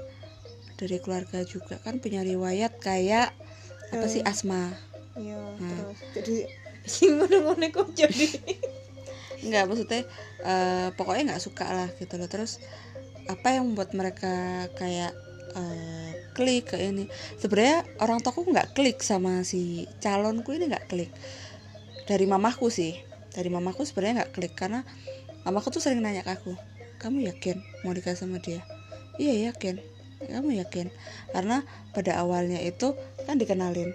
[0.77, 3.33] dari keluarga juga kan punya riwayat kayak
[3.93, 4.29] apa sih Eh.
[4.29, 4.73] asma.
[5.17, 5.71] Iya Hmm.
[5.73, 5.99] terus.
[6.13, 6.37] Jadi
[7.17, 8.29] ngono-ngono kok jadi.
[9.45, 10.01] Nggak maksudnya
[10.45, 12.29] eh, pokoknya nggak suka lah gitu loh.
[12.29, 12.61] Terus
[13.31, 15.13] apa yang membuat mereka kayak
[15.57, 17.09] eh, klik ke ini?
[17.41, 21.11] Sebenarnya orang tuaku nggak klik sama si calonku ini nggak klik.
[22.05, 22.97] Dari mamaku sih.
[23.35, 24.87] Dari mamaku sebenarnya nggak klik karena
[25.43, 26.55] mamaku tuh sering nanya ke aku
[27.05, 28.65] kamu yakin mau nikah sama dia?
[29.21, 29.77] Iya yakin.
[30.25, 30.89] Kamu yakin?
[31.37, 31.61] Karena
[31.93, 32.97] pada awalnya itu
[33.29, 33.93] kan dikenalin.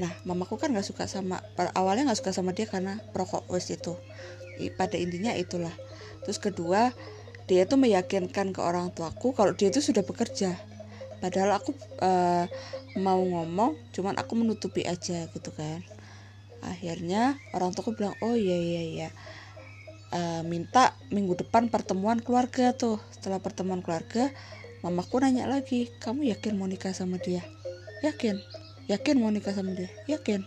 [0.00, 1.44] Nah mamaku kan nggak suka sama
[1.76, 3.92] awalnya nggak suka sama dia karena perokok wes itu.
[4.80, 5.76] Pada intinya itulah.
[6.24, 6.96] Terus kedua
[7.48, 10.52] dia tuh meyakinkan ke orang tuaku kalau dia itu sudah bekerja.
[11.18, 11.72] Padahal aku
[12.04, 12.44] eh,
[13.00, 15.80] mau ngomong cuman aku menutupi aja gitu kan.
[16.60, 19.08] Akhirnya orang tuaku bilang oh iya iya iya.
[20.12, 23.00] Eh, minta minggu depan pertemuan keluarga tuh.
[23.10, 24.28] Setelah pertemuan keluarga
[24.84, 27.40] mamaku nanya lagi kamu yakin mau nikah sama dia?
[28.04, 28.36] Yakin.
[28.92, 29.88] Yakin mau nikah sama dia?
[30.04, 30.44] Yakin.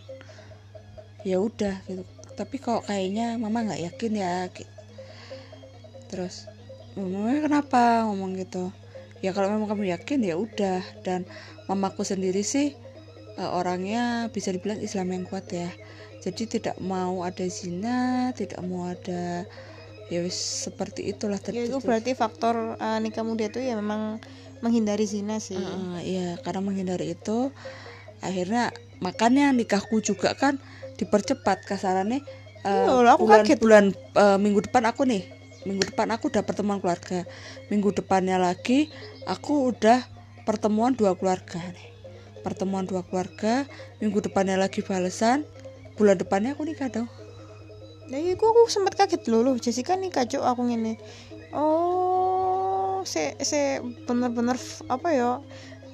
[1.26, 2.06] Ya udah gitu.
[2.32, 4.48] Tapi kok kayaknya mama nggak yakin ya
[6.12, 6.44] terus
[6.96, 8.04] mamanya kenapa?
[8.06, 8.64] Ngomong gitu.
[9.24, 10.80] Ya kalau memang kamu yakin ya udah.
[11.06, 11.24] Dan
[11.70, 12.74] mamaku sendiri sih
[13.40, 15.70] eh, orangnya bisa dibilang Islam yang kuat ya.
[16.22, 19.42] Jadi tidak mau ada zina tidak mau ada
[20.12, 21.82] ya wis seperti itulah ya itu tertutup.
[21.82, 24.20] berarti faktor eh, nikah muda itu ya memang
[24.62, 25.58] menghindari zina sih.
[25.58, 27.50] Heeh, iya karena menghindari itu
[28.22, 28.70] akhirnya
[29.02, 30.54] makanya nikahku juga kan
[31.00, 32.20] dipercepat kasarannya
[32.62, 33.58] eh, Iya lah, aku bulan kaget.
[33.58, 33.84] bulan
[34.22, 35.22] eh, minggu depan aku nih
[35.68, 37.24] minggu depan aku udah pertemuan keluarga
[37.68, 38.90] minggu depannya lagi
[39.26, 40.02] aku udah
[40.42, 41.88] pertemuan dua keluarga nih
[42.42, 43.66] pertemuan dua keluarga
[44.02, 45.46] minggu depannya lagi balesan
[45.94, 47.08] bulan depannya aku nikah dong
[48.12, 51.00] Nah, aku, aku sempat kaget loh, loh Jessica nikah cuk aku ngene.
[51.56, 54.60] Oh, se se bener-bener
[54.92, 55.40] apa ya?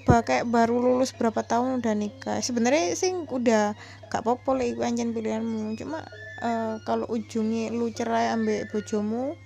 [0.02, 2.42] Kayak baru lulus berapa tahun udah nikah.
[2.42, 3.76] Sebenarnya sih udah
[4.11, 5.78] gak apa-apa iku anjen pilihanmu.
[5.78, 6.02] Cuma
[6.42, 9.38] eh, kalau ujungnya lu cerai ambek bojomu,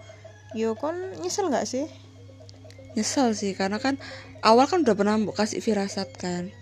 [0.58, 1.86] yo kon nyesel nggak sih?
[2.92, 3.96] nyesel sih karena kan
[4.44, 6.52] awal kan udah pernah kasih firasat kan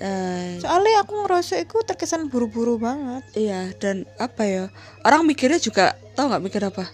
[0.00, 3.20] Eh, Soalnya aku ngerasa itu terkesan buru-buru banget.
[3.36, 4.64] Iya dan apa ya
[5.04, 6.88] orang mikirnya juga tahu nggak mikir apa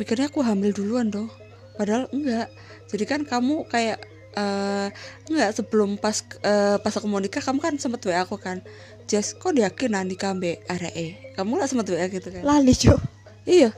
[0.00, 1.28] mikirnya aku hamil duluan dong
[1.76, 2.48] padahal enggak
[2.88, 4.00] jadi kan kamu kayak
[4.36, 4.88] eh
[5.28, 8.64] enggak sebelum pas eh, pas aku mau nikah kamu kan sempet wa aku kan
[9.04, 13.00] Jess kok yakin nah nikah RE kamu lah sempet wa gitu kan Lali cuk.
[13.44, 13.68] iya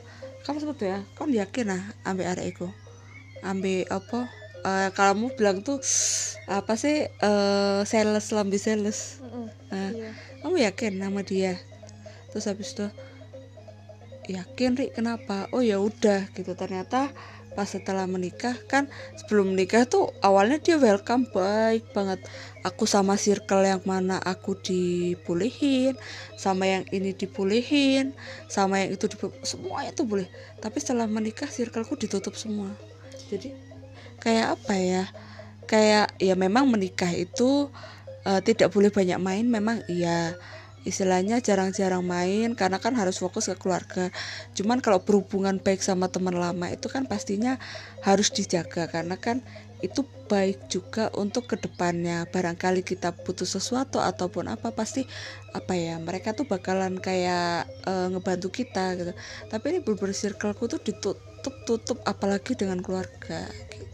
[0.49, 2.69] kamu sempet wa kok yakin nah ambek RE ku
[3.45, 4.27] ambek apa?
[4.67, 5.79] Eh, kamu bilang tuh
[6.51, 9.21] apa sih eh sales lambi sales.
[9.71, 10.11] Eh, Iya.
[10.43, 11.55] kamu yakin nama dia?
[12.33, 12.89] Terus habis itu
[14.29, 15.47] yakin Rik kenapa?
[15.55, 16.53] Oh ya udah gitu.
[16.59, 17.13] Ternyata
[17.55, 18.87] pas setelah menikah kan
[19.19, 22.23] sebelum menikah tuh awalnya dia welcome baik banget
[22.69, 25.97] aku sama circle yang mana aku dibolehin
[26.37, 28.13] sama yang ini dibolehin
[28.47, 30.29] sama yang itu dibo- semuanya tuh boleh.
[30.61, 32.69] Tapi setelah menikah circleku ditutup semua.
[33.33, 33.57] Jadi
[34.21, 35.05] kayak apa ya?
[35.65, 37.73] Kayak ya memang menikah itu
[38.29, 40.37] eh, tidak boleh banyak main memang iya.
[40.87, 44.09] Istilahnya jarang-jarang main karena kan harus fokus ke keluarga.
[44.57, 47.61] Cuman kalau berhubungan baik sama teman lama itu kan pastinya
[48.01, 49.45] harus dijaga karena kan
[49.79, 55.07] itu baik juga untuk ke depannya barangkali kita butuh sesuatu ataupun apa pasti
[55.55, 59.13] apa ya mereka tuh bakalan kayak uh, ngebantu kita gitu
[59.49, 63.87] tapi ini bener circleku tuh ditutup tutup apalagi dengan keluarga gitu.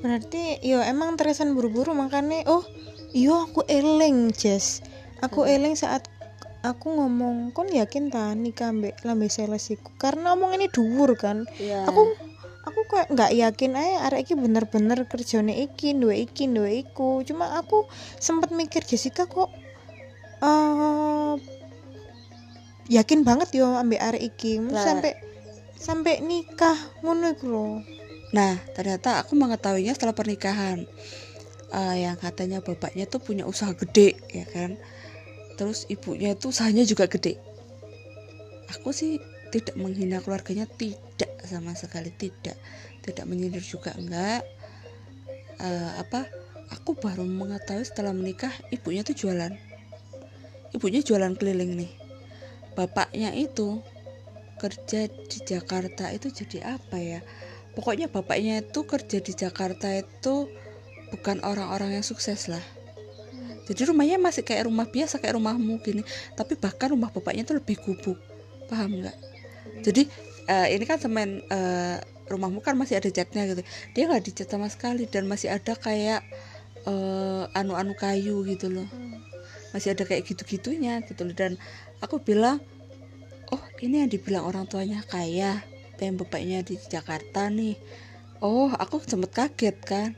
[0.00, 2.62] berarti yo emang terusan buru-buru makanya oh
[3.10, 4.80] yo aku eling Jess
[5.20, 5.52] aku hmm.
[5.58, 6.06] eling saat
[6.66, 11.86] aku ngomong kon yakin ta nikah mbek lambe selesiku karena omong ini dhuwur kan yeah.
[11.86, 12.14] aku
[12.66, 17.22] aku kayak nggak yakin aja arek iki bener-bener kerjane iki dua iki dua iku.
[17.22, 17.86] Cuma aku
[18.18, 19.48] sempat mikir Jessica kok
[20.42, 21.38] uh,
[22.90, 24.58] yakin banget yo ambil arek iki.
[24.58, 24.82] Nah.
[24.82, 25.14] sampai
[25.78, 27.78] sampai nikah ngono iku
[28.34, 30.84] nah ternyata aku mengetahuinya setelah pernikahan.
[31.66, 34.78] Uh, yang katanya bapaknya tuh punya usaha gede ya kan?
[35.58, 37.38] Terus ibunya itu usahanya juga gede.
[38.70, 39.18] Aku sih
[39.56, 42.60] tidak menghina keluarganya tidak sama sekali tidak.
[43.00, 44.44] Tidak menyindir juga enggak.
[45.56, 46.28] Uh, apa?
[46.76, 49.56] Aku baru mengetahui setelah menikah ibunya tuh jualan.
[50.76, 51.92] Ibunya jualan keliling nih.
[52.76, 53.80] Bapaknya itu
[54.60, 57.24] kerja di Jakarta itu jadi apa ya?
[57.72, 60.52] Pokoknya bapaknya itu kerja di Jakarta itu
[61.16, 62.64] bukan orang-orang yang sukses lah.
[63.64, 66.04] Jadi rumahnya masih kayak rumah biasa kayak rumahmu gini.
[66.36, 68.18] Tapi bahkan rumah bapaknya itu lebih gubuk.
[68.66, 69.35] Paham nggak
[69.82, 70.02] jadi
[70.48, 73.62] uh, ini kan semen uh, rumahmu kan masih ada catnya gitu.
[73.94, 76.22] Dia nggak dicat sama sekali dan masih ada kayak
[76.86, 78.86] anu anu-anu kayu gitu loh.
[79.74, 81.34] Masih ada kayak gitu-gitunya gitu loh.
[81.34, 81.58] Dan
[81.98, 82.62] aku bilang
[83.50, 85.62] oh ini yang dibilang orang tuanya kaya.
[85.96, 87.74] Pengen bapaknya di Jakarta nih.
[88.38, 90.10] Oh aku sempet kaget kan.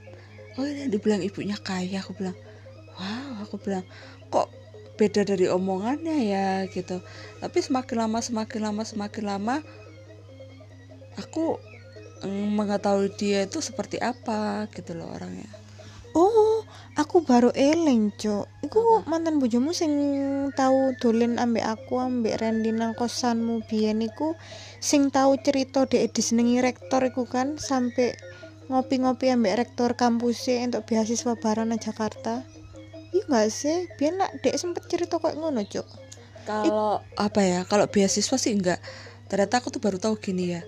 [0.60, 2.04] Oh ini yang dibilang ibunya kaya.
[2.04, 2.36] Aku bilang
[2.98, 3.84] wow aku bilang
[4.98, 6.98] beda dari omongannya ya gitu.
[7.38, 9.56] Tapi semakin lama semakin lama semakin lama
[11.14, 11.62] aku
[12.26, 15.46] mm, mengetahui dia itu seperti apa gitu loh orangnya.
[16.18, 16.66] Oh
[16.98, 18.66] aku baru eling cok.
[18.66, 19.92] Iku mantan bojomu sing
[20.58, 24.34] tahu dolen ambek aku ambek Randy nang kosanmu biyen iku
[24.82, 28.18] sing tahu cerita dek disenengi rektor iku kan sampai
[28.68, 32.44] ngopi-ngopi ambek rektor kampusnya untuk beasiswa barang Jakarta
[33.14, 33.88] iya gak sih?
[33.96, 35.86] Biar nak dek sempet cerita kok ngono cuk.
[36.48, 37.60] Kalau apa ya?
[37.68, 38.80] Kalau beasiswa sih enggak
[39.28, 40.62] ternyata aku tuh baru tahu gini ya.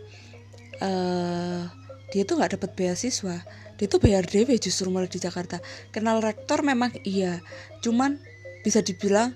[0.81, 1.65] Uh,
[2.13, 3.43] dia tuh nggak dapat beasiswa.
[3.81, 5.59] Dia tuh bayar dewe justru malah di Jakarta.
[5.89, 7.41] Kenal rektor memang iya.
[7.81, 8.21] Cuman
[8.61, 9.33] bisa dibilang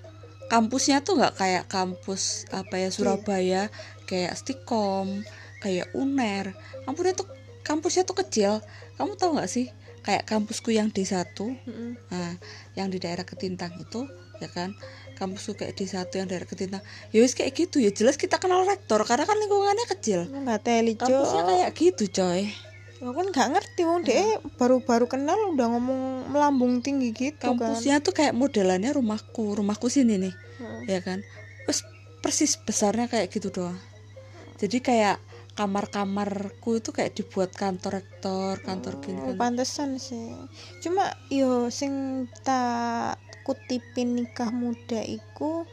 [0.53, 3.63] kampusnya tuh nggak kayak kampus apa ya Surabaya
[4.05, 5.25] kayak Stikom
[5.65, 6.53] kayak Uner.
[6.85, 7.27] Kampusnya tuh
[7.65, 8.61] kampusnya tuh kecil.
[9.01, 9.73] Kamu tahu nggak sih
[10.05, 11.89] kayak kampusku yang D1 mm-hmm.
[12.13, 12.37] nah
[12.77, 14.05] yang di daerah Ketintang itu
[14.37, 14.77] ya kan?
[15.15, 16.83] Kampusku kayak D1 yang daerah Ketintang.
[17.09, 20.29] Ya wis kayak gitu ya jelas kita kenal rektor karena kan lingkungannya kecil.
[20.29, 22.53] Nggak teli kampusnya kayak gitu coy.
[23.01, 23.99] Ya kan nggak ngerti wong.
[24.05, 28.05] Deh baru-baru kenal udah ngomong melambung tinggi gitu kampusnya kan.
[28.05, 30.81] tuh kayak modelannya rumahku rumahku sini nih hmm.
[30.85, 31.25] ya kan?
[31.65, 31.81] Terus
[32.21, 33.79] persis besarnya kayak gitu doang.
[34.61, 35.17] Jadi kayak
[35.55, 39.35] kamar-kamarku itu kayak dibuat kantor rektor kantor oh, gini kan.
[39.39, 40.35] pantesan sih.
[40.83, 43.15] Cuma yo sing tak
[43.47, 45.63] kutipin nikah muda iku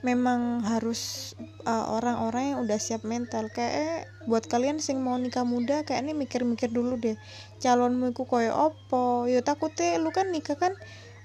[0.00, 1.34] memang harus
[1.68, 3.50] uh, orang-orang uh, yang udah siap mental.
[3.50, 7.18] Kayak buat kalian sing mau nikah muda kayak ini mikir-mikir dulu deh.
[7.58, 9.26] Calonmu iku koyo opo?
[9.26, 10.72] Yo takutnya lu kan nikah kan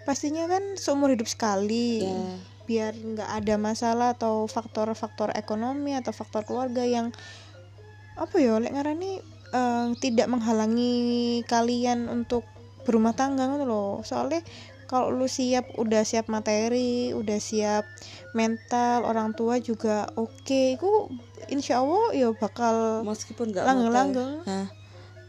[0.10, 2.02] pastinya kan seumur hidup sekali.
[2.02, 2.38] Yeah.
[2.66, 7.14] biar nggak ada masalah atau faktor-faktor ekonomi atau faktor keluarga yang
[8.16, 9.20] apa ya lek ngarani
[9.52, 12.48] uh, tidak menghalangi kalian untuk
[12.88, 14.46] berumah tangga gitu loh soalnya
[14.86, 17.84] kalau lu siap udah siap materi udah siap
[18.38, 20.78] mental orang tua juga oke okay.
[20.78, 21.10] ku
[21.50, 24.42] insya Allah ya bakal meskipun nggak langgeng-langgeng.
[24.46, 24.68] Nah,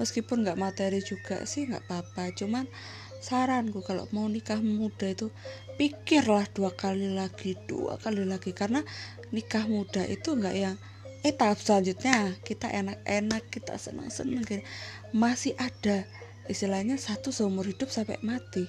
[0.01, 2.33] meskipun nggak materi juga sih nggak apa-apa.
[2.37, 2.64] Cuman
[3.20, 5.33] saranku kalau mau nikah muda itu
[5.81, 8.53] pikirlah dua kali lagi dua kali lagi.
[8.53, 8.81] Karena
[9.33, 10.77] nikah muda itu nggak yang
[11.26, 14.62] eh tahap selanjutnya kita enak-enak kita senang-senang gitu.
[15.10, 16.06] masih ada
[16.46, 18.62] istilahnya satu seumur hidup sampai mati.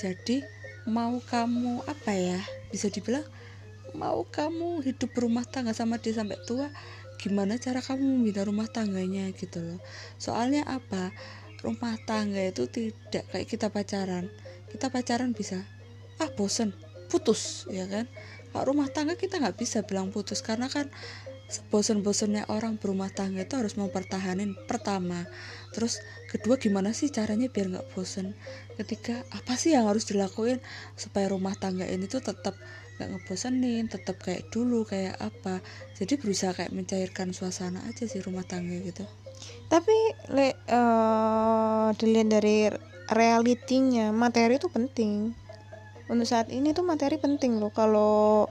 [0.00, 0.40] Jadi
[0.88, 2.40] mau kamu apa ya
[2.72, 3.28] bisa dibilang
[3.92, 6.72] mau kamu hidup berumah tangga sama dia sampai tua
[7.20, 9.80] gimana cara kamu membina rumah tangganya gitu loh.
[10.16, 11.12] Soalnya apa?
[11.60, 14.32] Rumah tangga itu tidak kayak kita pacaran.
[14.72, 15.60] Kita pacaran bisa
[16.16, 16.72] ah bosen
[17.12, 18.08] putus ya kan?
[18.50, 20.88] Kalau rumah tangga kita nggak bisa bilang putus karena kan
[21.70, 25.26] bosan-bosannya orang berumah tangga itu harus mempertahankan pertama.
[25.74, 25.98] Terus
[26.30, 28.38] kedua gimana sih caranya biar nggak bosan
[28.78, 30.62] ketiga apa sih yang harus dilakuin
[30.94, 32.54] supaya rumah tangga ini tuh tetap
[32.96, 35.58] nggak ngebosenin tetap kayak dulu kayak apa?
[35.98, 39.02] Jadi berusaha kayak mencairkan suasana aja sih rumah tangga gitu.
[39.66, 39.96] Tapi
[40.30, 42.70] le eh, dilihat dari
[43.10, 45.34] realitinya materi itu penting.
[46.10, 47.70] Untuk saat ini tuh materi penting loh.
[47.70, 48.50] Kalau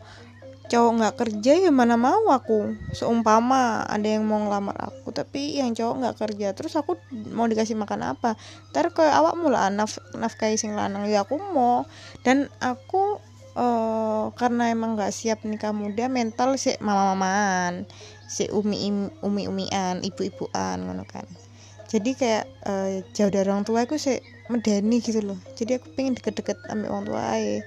[0.70, 2.78] cowok nggak kerja ya mana mau aku.
[2.94, 6.96] Seumpama ada yang mau ngelamar aku tapi yang cowok nggak kerja terus aku
[7.34, 8.38] mau dikasih makan apa?
[8.72, 11.10] Ntar ke awak mula naf nafkahi sing lanang.
[11.10, 11.90] Ya aku mau.
[12.22, 13.18] Dan aku
[13.58, 17.90] eh, karena emang nggak siap nikah muda mental si mama mamaan
[18.30, 21.26] si umi umi umian ibu ibuan ngono kan.
[21.90, 24.22] Jadi kayak eh, jauh dari orang tua aku sih
[24.54, 25.40] medeni gitu loh.
[25.58, 27.66] Jadi aku pengen deket-deket ambil orang tua aja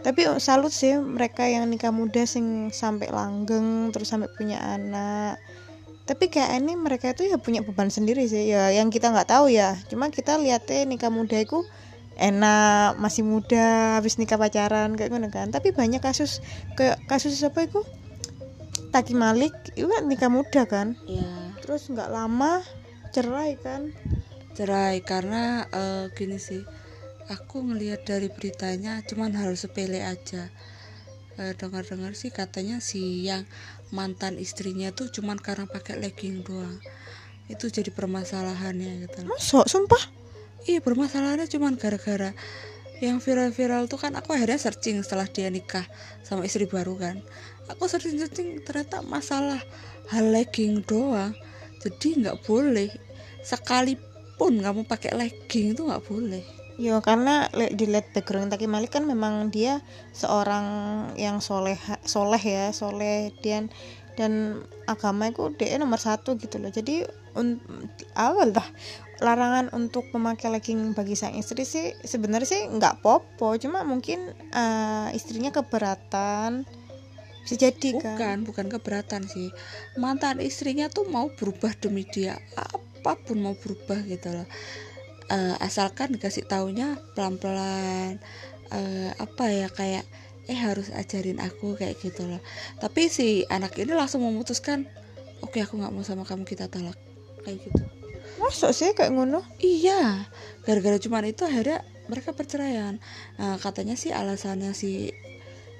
[0.00, 5.36] tapi salut sih mereka yang nikah muda sing sampai langgeng terus sampai punya anak.
[6.08, 8.50] Tapi kayak ini mereka itu ya punya beban sendiri sih.
[8.50, 9.78] Ya yang kita nggak tahu ya.
[9.86, 11.62] Cuma kita lihatnya nikah muda itu
[12.20, 15.52] enak masih muda habis nikah pacaran kayak gitu kan.
[15.52, 16.42] Tapi banyak kasus
[16.74, 17.84] kayak kasus apa itu?
[18.90, 20.98] Taki Malik itu kan nikah muda kan?
[21.06, 22.64] Ya terus nggak lama
[23.14, 23.94] cerai kan?
[24.58, 26.66] Cerai karena eh, gini sih
[27.30, 30.50] aku ngelihat dari beritanya cuman hal sepele aja.
[31.38, 33.46] Eh, dengar-dengar sih katanya si yang
[33.94, 36.82] mantan istrinya tuh cuman karena pakai legging doang.
[37.46, 40.02] Itu jadi permasalahannya gitu masuk sumpah?
[40.66, 42.34] Iya permasalahannya cuman gara-gara
[43.00, 45.86] yang viral-viral tuh kan aku akhirnya searching setelah dia nikah
[46.26, 47.16] sama istri baru kan.
[47.70, 49.62] Aku searching-searching ternyata masalah
[50.10, 51.32] hal legging doang.
[51.80, 52.90] Jadi nggak boleh.
[53.40, 59.52] Sekalipun kamu pakai legging itu nggak boleh Ya karena dilihat background Taki Malik kan memang
[59.52, 59.84] dia
[60.16, 60.64] seorang
[61.12, 61.76] yang soleh
[62.08, 63.68] soleh ya soleh dan
[64.16, 66.72] dan agama itu dia nomor satu gitu loh.
[66.72, 67.04] Jadi
[68.16, 68.64] awal dah
[69.20, 75.08] larangan untuk memakai legging bagi sang istri sih sebenarnya sih nggak popo cuma mungkin eh,
[75.12, 76.64] istrinya keberatan.
[77.44, 78.16] Bisa jadi kan?
[78.16, 79.52] Bukan bukan keberatan sih.
[80.00, 82.40] Mantan istrinya tuh mau berubah demi dia.
[82.56, 84.48] Apa pun mau berubah gitu loh
[85.30, 88.18] Eh, asalkan dikasih taunya pelan-pelan
[88.70, 90.06] Eh, apa ya kayak
[90.46, 92.38] eh harus ajarin aku kayak gitu loh.
[92.78, 94.86] Tapi si anak ini langsung memutuskan
[95.42, 96.94] oke aku nggak mau sama kamu kita talak
[97.42, 97.82] kayak gitu.
[98.38, 99.42] Masuk sih kayak ngono.
[99.58, 100.30] Iya,
[100.62, 103.02] gara-gara cuman itu akhirnya mereka perceraian.
[103.42, 105.10] Nah, katanya sih alasannya si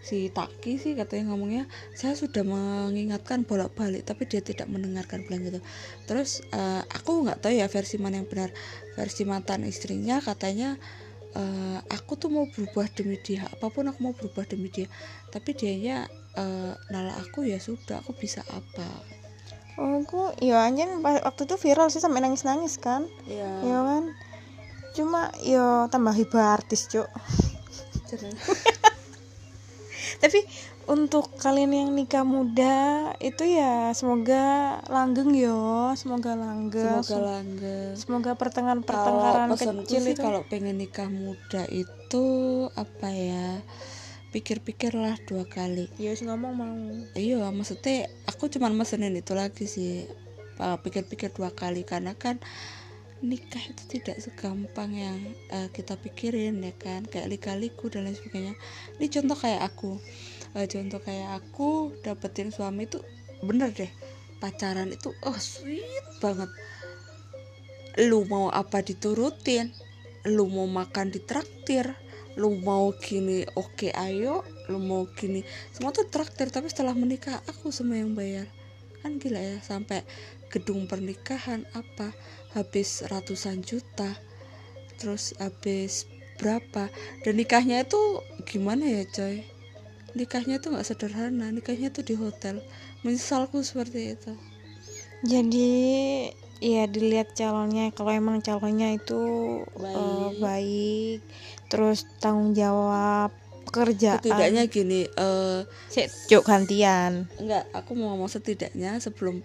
[0.00, 5.60] si Taki sih katanya ngomongnya saya sudah mengingatkan bolak-balik tapi dia tidak mendengarkan bilang gitu.
[6.08, 8.50] Terus eh, aku nggak tahu ya versi mana yang benar.
[8.96, 10.80] Versi mantan istrinya katanya
[11.36, 14.88] eh, aku tuh mau berubah demi dia, apa pun aku mau berubah demi dia.
[15.28, 18.88] Tapi dianya eh, nolak aku ya sudah, aku bisa apa?
[19.80, 23.48] oh aku ya anjen waktu itu viral sih sampai nangis nangis kan Ya.
[23.64, 24.04] ya kan
[24.92, 27.08] cuma yo tambah hibah artis cuk
[30.20, 30.44] tapi
[30.85, 37.00] untuk kalian yang nikah muda itu ya semoga langgeng yo semoga langgeng.
[37.00, 37.92] Semoga langgeng.
[37.96, 42.26] semoga pertengahan pertengkaran kecil sih itu kalau pengen nikah muda itu
[42.76, 43.64] apa ya
[44.30, 45.90] pikir-pikirlah dua kali.
[45.98, 46.76] Ya sih ngomong mau.
[47.16, 50.04] Iya maksudnya aku cuman mesenin itu lagi sih.
[50.61, 52.37] Pikir-pikir dua kali karena kan
[53.20, 55.20] nikah itu tidak segampang yang
[55.52, 57.04] uh, kita pikirin ya kan?
[57.04, 58.54] Kayak lika-liku dan lain sebagainya.
[58.96, 60.00] Ini contoh kayak aku.
[60.56, 62.98] Uh, contoh kayak aku dapetin suami itu
[63.44, 63.92] bener deh.
[64.40, 65.85] Pacaran itu oh sweet
[66.24, 66.48] banget.
[68.00, 69.72] Lu mau apa diturutin?
[70.24, 71.92] Lu mau makan ditraktir?
[72.40, 74.42] Lu mau gini oke ayo.
[74.72, 75.44] Lu mau gini.
[75.76, 78.48] Semua tuh traktir tapi setelah menikah aku semua yang bayar.
[79.04, 80.04] Kan gila ya sampai
[80.50, 82.12] gedung pernikahan apa?
[82.52, 84.18] Habis ratusan juta.
[84.98, 86.90] Terus habis berapa?
[87.22, 89.46] Dan nikahnya itu gimana ya coy?
[90.18, 91.54] Nikahnya tuh nggak sederhana.
[91.54, 92.60] Nikahnya tuh di hotel.
[93.06, 94.34] Menyesalku seperti itu.
[95.24, 95.70] Jadi
[96.60, 97.94] ya dilihat calonnya.
[97.94, 99.22] Kalau emang calonnya itu
[99.78, 100.40] eh, Baik.
[100.42, 101.18] baik
[101.70, 103.30] terus tanggung jawab
[103.70, 104.18] pekerjaan.
[104.18, 107.30] Setidaknya gini eh Sik, cuk gantian.
[107.38, 109.40] Enggak aku mau ngomong setidaknya sebelum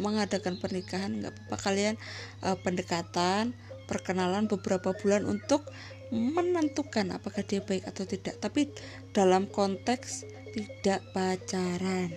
[0.00, 1.56] mengadakan pernikahan nggak apa-apa.
[1.60, 1.94] Kalian
[2.42, 3.52] eh, pendekatan
[3.84, 5.66] perkenalan beberapa bulan untuk
[6.10, 8.40] menentukan apakah dia baik atau tidak.
[8.42, 8.72] Tapi
[9.14, 12.10] dalam konteks tidak pacaran.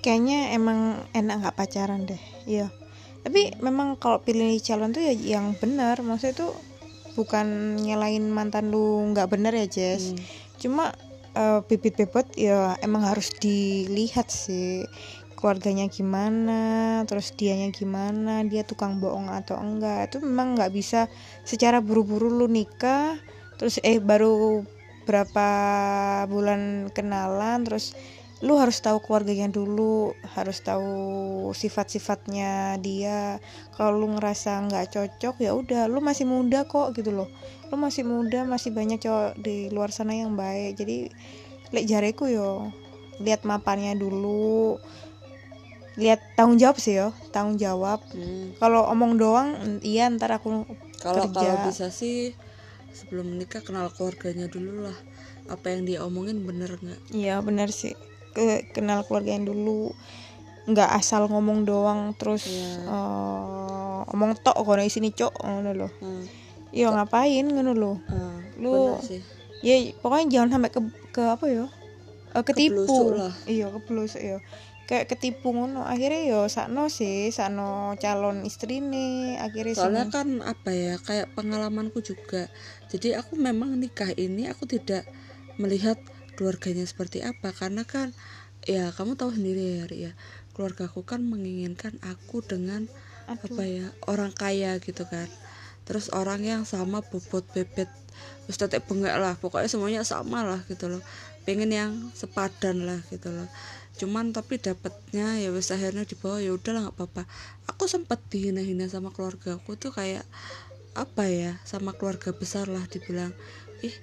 [0.00, 2.22] Kayaknya emang enak nggak pacaran deh.
[2.48, 2.72] Iya.
[3.20, 6.00] Tapi memang kalau pilih calon tuh ya yang benar.
[6.00, 6.52] Maksudnya tuh
[7.14, 10.14] bukan nyalain mantan lu nggak benar ya Jess.
[10.14, 10.22] Hmm.
[10.60, 10.84] cuma
[11.32, 14.84] eh, bibit bebot ya emang harus dilihat sih
[15.40, 20.12] keluarganya gimana terus dianya gimana dia tukang bohong atau enggak.
[20.12, 21.08] Itu memang nggak bisa
[21.48, 23.16] secara buru-buru lu nikah
[23.56, 24.62] terus eh baru
[25.08, 25.48] berapa
[26.28, 27.96] bulan kenalan terus
[28.40, 30.92] lu harus tahu keluarganya dulu harus tahu
[31.52, 33.36] sifat-sifatnya dia.
[33.76, 37.28] Kalau lu ngerasa nggak cocok ya udah lu masih muda kok gitu loh.
[37.68, 40.80] Lu masih muda masih banyak cowok di luar sana yang baik.
[40.80, 41.12] Jadi
[41.70, 42.72] lek jareku yo
[43.20, 44.80] lihat mapannya dulu
[46.00, 48.56] lihat tanggung jawab sih yo tanggung jawab Hmm.
[48.56, 49.48] kalau omong doang
[49.84, 50.64] iya ntar aku
[50.98, 52.32] Kalau kalau bisa sih
[52.90, 54.96] sebelum menikah kenal keluarganya dulu lah.
[55.46, 57.00] Apa yang dia omongin bener nggak?
[57.10, 57.96] Iya benar sih
[58.30, 59.90] ke kenal keluarganya dulu
[60.68, 62.86] nggak asal ngomong doang terus Iya.
[62.86, 66.22] eh, omong tok kono sini cok ngono loh Hmm.
[66.70, 69.20] iya ngapain ngono loh Ah, Lu- bener sih.
[69.60, 70.80] ya pokoknya jangan sampai ke
[71.10, 71.66] ke apa ya
[72.30, 72.86] Eh, ketipu
[73.50, 74.38] iya keblusuk ya
[74.90, 75.86] kayak ketipu ngono.
[75.86, 81.30] Akhirnya yo sakno sih sakno calon istri nih akhirnya Soalnya sini- kan apa ya kayak
[81.38, 82.50] pengalamanku juga.
[82.90, 85.06] Jadi aku memang nikah ini aku tidak
[85.62, 85.94] melihat
[86.34, 87.54] keluarganya seperti apa.
[87.54, 88.10] Karena kan
[88.66, 90.12] ya kamu tahu sendiri ya Ri, ya.
[90.58, 92.90] Keluargaku kan menginginkan aku dengan
[93.30, 93.46] Aduh.
[93.46, 95.30] apa ya orang kaya gitu kan.
[95.86, 97.86] Terus orang yang sama bobot bebet.
[98.50, 101.02] Terus tetek bengak lah pokoknya semuanya sama lah gitu loh.
[101.46, 103.46] Pengen yang sepadan lah gitu loh
[104.00, 107.22] cuman tapi dapatnya ya wes akhirnya di bawah ya udahlah nggak apa-apa.
[107.68, 110.24] Aku sempat dihina-hina sama keluarga aku tuh kayak
[110.96, 113.30] apa ya sama keluarga besar lah dibilang
[113.84, 113.94] ih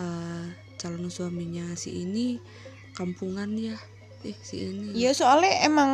[0.00, 0.46] eh,
[0.80, 2.40] calon suaminya si ini
[2.96, 3.76] kampungan ya
[4.24, 5.90] ih si ini Iya soalnya emang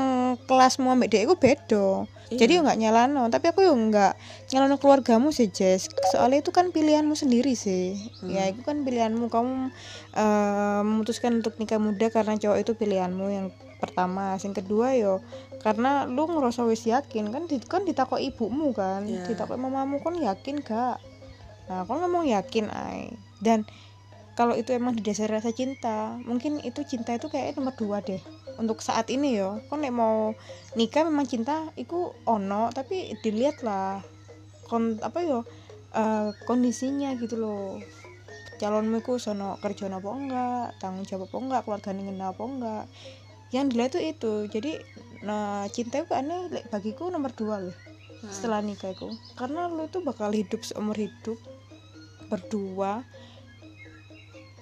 [0.47, 2.07] kelasmu ambek dia itu beda.
[2.31, 2.39] Iya.
[2.47, 4.15] Jadi yo nggak nyalano, tapi aku yo nggak
[4.55, 5.91] nyalano keluargamu sih Jess.
[6.15, 7.99] Soalnya itu kan pilihanmu sendiri sih.
[8.23, 9.75] Ya itu kan pilihanmu kamu
[10.15, 13.47] eh, memutuskan untuk nikah muda karena cowok itu pilihanmu yang
[13.83, 15.25] pertama, yang kedua yo
[15.61, 20.65] karena lu ngerasa wis yakin kan di, kan ditakok ibumu kan, ditakok mamamu kan yakin
[20.65, 20.97] gak?
[21.69, 23.15] Nah, kan ngomong yakin ay.
[23.39, 23.69] Dan
[24.39, 28.21] kalau itu emang didasari rasa cinta mungkin itu cinta itu kayak nomor dua deh.
[28.61, 30.37] Untuk saat ini yo kon nek mau
[30.77, 34.05] nikah memang cinta itu ono tapi dilihat lah
[34.69, 35.45] kon apa yo
[35.95, 37.81] eh, kondisinya gitu loh.
[38.61, 42.85] Calonmu itu sono kerja apa enggak tanggung jawab apa enggak keluarga ngena apa enggak.
[43.51, 44.73] Yang dilihat itu itu jadi
[45.21, 47.77] nah cinta itu aneh lek bagiku nomor dua loh
[48.21, 51.41] Nah, setelah nikah itu karena lu itu bakal hidup seumur hidup
[52.29, 53.01] berdua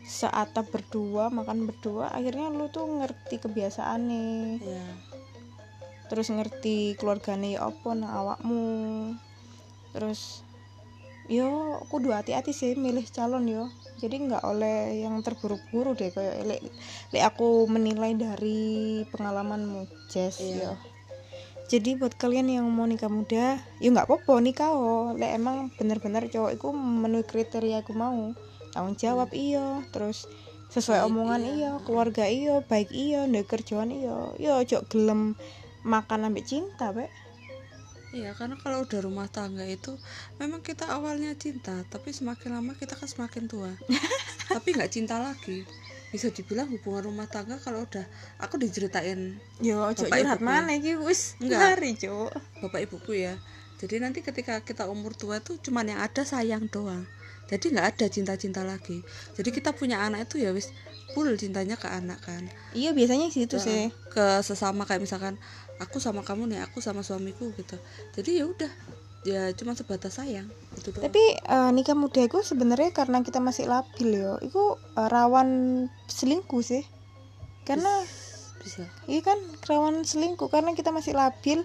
[0.08, 4.64] seatap berdua makan berdua akhirnya lu tuh ngerti kebiasaan nih.
[4.64, 4.86] Ya
[6.08, 8.66] terus ngerti keluarganya ya apa nang awakmu.
[9.92, 10.42] Terus
[11.28, 13.68] yo kudu hati-hati sih milih calon yo.
[14.00, 16.60] Jadi nggak oleh yang terburu-buru deh kayak lek
[17.12, 20.56] lek aku menilai dari pengalamanmu Jess Iya.
[20.56, 20.74] yo.
[21.68, 25.12] Jadi buat kalian yang mau nikah muda ya nggak apa-apa nikah oh.
[25.12, 28.32] Lek emang bener-bener cowok itu memenuhi kriteria aku mau
[28.78, 29.82] tanggung jawab iya.
[29.90, 30.30] Terus
[30.70, 31.52] sesuai Baik, omongan iya.
[31.52, 31.72] iya.
[31.82, 32.54] Keluarga iya.
[32.62, 33.26] Baik iya.
[33.26, 34.30] Ndek kerjaan iya.
[34.38, 35.34] Yo ojo gelem
[35.82, 37.10] makan ambek cinta be
[38.08, 39.92] Iya, karena kalau udah rumah tangga itu
[40.40, 43.68] memang kita awalnya cinta, tapi semakin lama kita kan semakin tua.
[44.56, 45.68] tapi nggak cinta lagi.
[46.08, 48.08] Bisa dibilang hubungan rumah tangga kalau udah
[48.40, 49.36] aku diceritain.
[49.60, 52.32] Yo ojo Bapak curhat mana iki wis lari cok
[52.64, 53.36] bapak ibuku ya.
[53.76, 57.04] Jadi nanti ketika kita umur tua tuh cuman yang ada sayang doang.
[57.48, 59.00] Jadi nggak ada cinta-cinta lagi.
[59.34, 60.68] Jadi kita punya anak itu ya wis
[61.16, 62.44] full cintanya ke anak kan.
[62.76, 63.64] iya biasanya situ Heeh.
[63.64, 65.40] sih ke sesama kayak misalkan
[65.80, 67.80] aku sama kamu nih aku sama suamiku gitu
[68.12, 68.72] jadi ya udah
[69.26, 70.46] ya cuma sebatas sayang
[70.78, 74.62] gitu doang tapi eh, nikah muda itu sebenarnya karena kita masih labil yo itu
[74.94, 75.48] eh, rawan
[76.06, 76.84] selingkuh sih
[77.66, 77.90] karena
[78.62, 81.64] bisa iya kan rawan selingkuh karena kita masih labil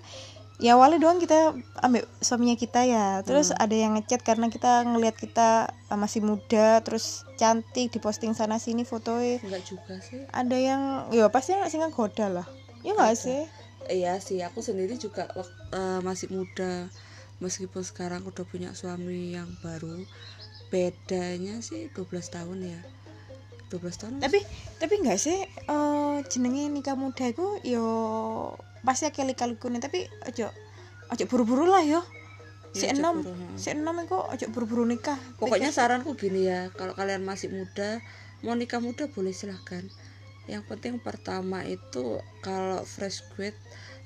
[0.64, 1.52] ya awalnya doang kita
[1.84, 3.20] ambil suaminya kita ya.
[3.28, 3.60] Terus Hmm.
[3.60, 8.88] ada yang ngechat karena kita ngelihat kita eh, masih muda terus cantik diposting sana sini
[8.88, 9.44] fotonya.
[9.44, 10.24] Enggak juga sih.
[10.32, 12.48] Ada yang ya pasti nggak sih goda lah.
[12.80, 13.20] Ya nggak Ada.
[13.20, 13.42] sih?
[13.92, 15.28] Iya sih aku sendiri juga
[15.76, 16.88] eh, masih muda.
[17.44, 20.08] Meskipun sekarang udah punya suami yang baru
[20.72, 22.80] bedanya sih 12 tahun ya.
[23.68, 24.14] 12 tahun.
[24.24, 24.40] Tapi
[24.80, 27.84] tapi nggak sih eh jenenge nikah muda itu yo
[28.84, 30.52] pasti akeh likalikunya tapi ojo
[31.12, 32.04] ojo buru-buru lah yo.
[32.74, 33.54] Si Ya, enam coba, heeh.
[33.54, 35.18] si enam itu ojo buru-buru nikah.
[35.38, 38.02] Pokoknya saranku gini ya kalau kalian masih muda
[38.42, 39.86] mau nikah muda boleh silahkan.
[40.50, 43.56] Yang penting pertama itu kalau fresh grade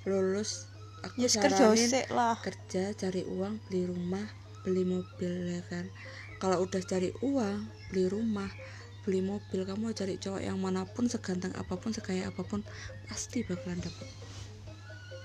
[0.04, 0.68] lulus
[1.02, 2.36] aku kerja saranin lah.
[2.44, 4.28] kerja cari uang beli rumah
[4.68, 5.88] beli mobil ya kan?
[6.38, 8.52] Kalau udah cari uang beli rumah
[9.08, 12.60] beli mobil kamu cari cowok yang mana pun seganteng apa pun sekaya apa pun
[13.08, 14.27] pasti bakalan dapet